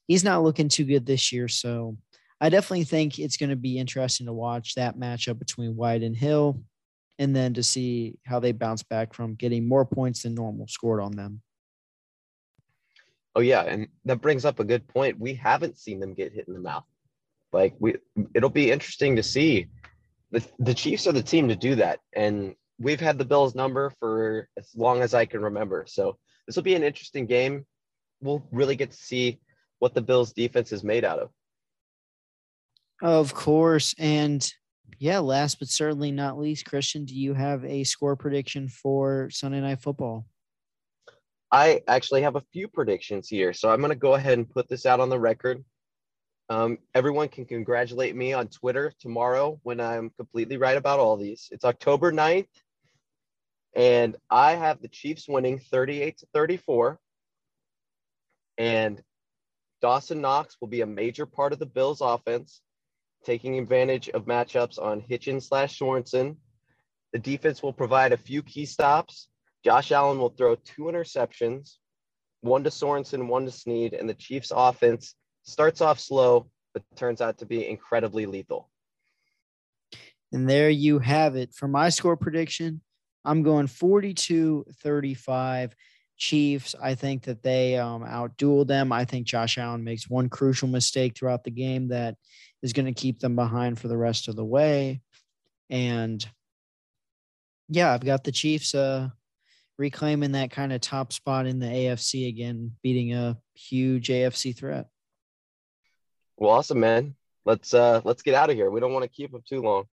he's 0.08 0.24
not 0.24 0.44
looking 0.44 0.70
too 0.70 0.86
good 0.86 1.06
this 1.06 1.32
year. 1.32 1.48
So 1.48 1.98
I 2.40 2.50
definitely 2.50 2.84
think 2.84 3.18
it's 3.18 3.38
going 3.38 3.50
to 3.50 3.56
be 3.56 3.78
interesting 3.78 4.28
to 4.28 4.34
watch 4.34 4.76
that 4.76 4.98
matchup 4.98 5.40
between 5.40 5.76
White 5.76 6.04
and 6.04 6.16
Hill, 6.16 6.62
and 7.18 7.36
then 7.36 7.54
to 7.54 7.64
see 7.64 8.18
how 8.26 8.40
they 8.40 8.52
bounce 8.52 8.84
back 8.84 9.14
from 9.14 9.36
getting 9.36 9.68
more 9.68 9.86
points 9.86 10.24
than 10.24 10.36
normal 10.36 10.68
scored 10.68 11.02
on 11.02 11.12
them. 11.14 11.42
Oh 13.36 13.42
yeah, 13.42 13.64
and 13.64 13.88
that 14.06 14.22
brings 14.22 14.46
up 14.46 14.60
a 14.60 14.66
good 14.66 14.88
point. 14.88 15.20
We 15.20 15.34
haven't 15.34 15.78
seen 15.78 16.00
them 16.00 16.14
get 16.14 16.34
hit 16.34 16.48
in 16.48 16.54
the 16.54 16.60
mouth. 16.60 16.86
Like 17.52 17.76
we, 17.80 17.96
it'll 18.34 18.50
be 18.50 18.72
interesting 18.72 19.16
to 19.16 19.24
see. 19.24 19.68
The 20.32 20.46
the 20.60 20.74
Chiefs 20.74 21.08
are 21.08 21.14
the 21.14 21.24
team 21.24 21.48
to 21.48 21.56
do 21.56 21.76
that, 21.76 22.00
and 22.14 22.56
we've 22.80 23.00
had 23.00 23.18
the 23.18 23.26
Bills 23.26 23.56
number 23.56 23.94
for 24.00 24.50
as 24.58 24.70
long 24.76 25.02
as 25.02 25.14
I 25.14 25.26
can 25.26 25.42
remember. 25.42 25.86
So 25.88 26.18
this 26.46 26.56
will 26.56 26.64
be 26.64 26.76
an 26.76 26.84
interesting 26.84 27.26
game. 27.26 27.66
We'll 28.22 28.46
really 28.52 28.76
get 28.76 28.92
to 28.92 28.98
see 28.98 29.40
what 29.80 29.94
the 29.94 30.02
Bills 30.02 30.34
defense 30.34 30.72
is 30.72 30.84
made 30.84 31.04
out 31.04 31.20
of. 31.20 31.30
Of 33.02 33.34
course. 33.34 33.94
And 33.98 34.48
yeah, 35.00 35.20
last 35.20 35.60
but 35.60 35.68
certainly 35.68 36.12
not 36.12 36.40
least, 36.40 36.66
Christian, 36.66 37.06
do 37.06 37.14
you 37.14 37.34
have 37.34 37.66
a 37.66 37.84
score 37.84 38.16
prediction 38.16 38.70
for 38.70 39.30
Sunday 39.30 39.62
Night 39.62 39.82
Football? 39.82 40.26
I 41.52 41.82
actually 41.88 42.22
have 42.24 42.36
a 42.36 42.44
few 42.54 42.68
predictions 42.68 43.30
here. 43.30 43.54
So 43.54 43.70
I'm 43.70 43.80
going 43.80 43.90
to 43.90 43.96
go 43.96 44.16
ahead 44.16 44.38
and 44.38 44.50
put 44.50 44.68
this 44.68 44.86
out 44.86 45.00
on 45.00 45.10
the 45.10 45.20
record. 45.20 45.64
Um, 46.50 46.78
everyone 46.94 47.30
can 47.30 47.46
congratulate 47.46 48.16
me 48.16 48.34
on 48.34 48.48
Twitter 48.48 48.94
tomorrow 49.00 49.60
when 49.64 49.80
I'm 49.80 50.12
completely 50.12 50.58
right 50.58 50.78
about 50.78 51.00
all 51.00 51.18
these. 51.18 51.50
It's 51.52 51.66
October 51.66 52.12
9th, 52.12 52.48
and 53.76 54.16
I 54.30 54.54
have 54.54 54.82
the 54.82 54.88
Chiefs 54.88 55.28
winning 55.28 55.60
38 55.60 56.20
to 56.20 56.28
34. 56.34 57.00
And 58.58 59.02
Dawson 59.86 60.20
Knox 60.20 60.58
will 60.60 60.68
be 60.68 60.82
a 60.82 60.88
major 60.88 61.28
part 61.28 61.54
of 61.54 61.60
the 61.60 61.66
Bills 61.68 62.02
offense, 62.02 62.62
taking 63.24 63.60
advantage 63.60 64.10
of 64.10 64.26
matchups 64.26 64.82
on 64.82 65.00
Hitchens 65.00 65.44
slash 65.44 65.78
Sorensen. 65.78 66.38
The 67.14 67.20
defense 67.20 67.62
will 67.62 67.72
provide 67.72 68.12
a 68.12 68.18
few 68.18 68.42
key 68.42 68.66
stops. 68.66 69.28
Josh 69.64 69.92
Allen 69.92 70.18
will 70.18 70.30
throw 70.30 70.56
two 70.56 70.86
interceptions, 70.86 71.76
one 72.42 72.64
to 72.64 72.72
Sorensen, 72.72 73.28
one 73.28 73.46
to 73.46 73.52
Sneed, 73.52 73.94
and 73.94 74.10
the 74.10 74.16
Chiefs 74.16 74.52
offense 74.56 75.14
starts 75.44 75.82
off 75.82 76.00
slow, 76.00 76.50
but 76.74 76.82
turns 76.96 77.22
out 77.22 77.38
to 77.38 77.46
be 77.46 77.70
incredibly 77.70 78.26
lethal. 78.26 78.72
And 80.34 80.50
there 80.50 80.72
you 80.72 80.98
have 80.98 81.36
it. 81.36 81.54
For 81.54 81.68
my 81.68 81.90
score 81.90 82.18
prediction, 82.18 82.82
I'm 83.24 83.44
going 83.44 83.68
42 83.68 84.66
35. 84.82 85.76
Chiefs. 86.18 86.76
I 86.82 86.96
think 86.96 87.24
that 87.24 87.44
they 87.44 87.78
um, 87.78 88.04
outduel 88.04 88.66
them. 88.66 88.92
I 88.92 89.06
think 89.06 89.28
Josh 89.28 89.58
Allen 89.58 89.84
makes 89.84 90.10
one 90.10 90.30
crucial 90.30 90.68
mistake 90.68 91.16
throughout 91.16 91.44
the 91.44 91.52
game 91.52 91.90
that 91.90 92.16
is 92.62 92.74
going 92.74 92.86
to 92.86 92.94
keep 92.94 93.20
them 93.20 93.36
behind 93.36 93.80
for 93.80 93.88
the 93.88 93.98
rest 93.98 94.28
of 94.28 94.36
the 94.36 94.46
way. 94.46 95.02
And 95.70 96.26
yeah, 97.70 97.94
I've 97.94 98.06
got 98.06 98.24
the 98.24 98.32
Chiefs 98.32 98.76
uh, 98.76 99.10
reclaiming 99.78 100.34
that 100.34 100.52
kind 100.52 100.72
of 100.72 100.82
top 100.82 101.12
spot 101.14 101.48
in 101.48 101.60
the 101.60 101.68
AFC 101.68 102.28
again, 102.28 102.72
beating 102.82 103.14
a 103.14 103.38
huge 103.54 104.08
AFC 104.08 104.56
threat. 104.56 104.88
Well, 106.38 106.52
awesome, 106.52 106.80
man. 106.80 107.16
Let's 107.46 107.74
uh 107.74 108.02
let's 108.04 108.24
get 108.24 108.34
out 108.34 108.50
of 108.50 108.56
here. 108.56 108.72
We 108.72 108.80
don't 108.80 108.94
want 108.94 109.04
to 109.04 109.10
keep 109.10 109.32
them 109.32 109.44
too 109.48 109.62
long. 109.62 109.86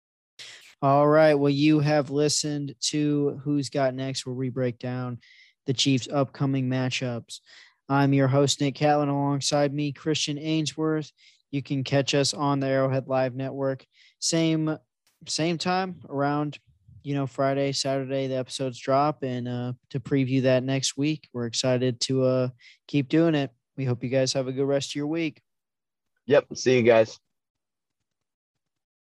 All 0.82 1.06
right. 1.06 1.34
Well, 1.34 1.50
you 1.50 1.80
have 1.80 2.10
listened 2.10 2.74
to 2.84 3.40
Who's 3.44 3.68
Got 3.68 3.94
Next, 3.94 4.24
where 4.24 4.34
we 4.34 4.48
break 4.48 4.78
down 4.78 5.18
the 5.66 5.72
Chiefs' 5.72 6.08
upcoming 6.12 6.68
matchups. 6.68 7.40
I'm 7.88 8.12
your 8.12 8.28
host, 8.28 8.60
Nick 8.60 8.76
Catlin, 8.76 9.08
alongside 9.08 9.74
me, 9.74 9.92
Christian 9.92 10.38
Ainsworth. 10.38 11.10
You 11.50 11.62
can 11.62 11.82
catch 11.82 12.14
us 12.14 12.32
on 12.34 12.60
the 12.60 12.68
Arrowhead 12.68 13.08
Live 13.08 13.34
Network. 13.34 13.84
Same 14.20 14.76
same 15.26 15.58
time 15.58 16.00
around 16.08 16.58
you 17.02 17.14
know, 17.14 17.26
Friday, 17.26 17.72
Saturday, 17.72 18.26
the 18.26 18.36
episodes 18.36 18.78
drop 18.78 19.22
and 19.22 19.48
uh, 19.48 19.72
to 19.90 20.00
preview 20.00 20.42
that 20.42 20.62
next 20.62 20.96
week. 20.96 21.28
We're 21.32 21.46
excited 21.46 22.00
to 22.02 22.24
uh, 22.24 22.48
keep 22.86 23.08
doing 23.08 23.34
it. 23.34 23.50
We 23.76 23.84
hope 23.84 24.04
you 24.04 24.10
guys 24.10 24.32
have 24.34 24.48
a 24.48 24.52
good 24.52 24.66
rest 24.66 24.90
of 24.90 24.96
your 24.96 25.06
week. 25.06 25.40
Yep. 26.26 26.46
See 26.54 26.76
you 26.76 26.82
guys. 26.82 27.18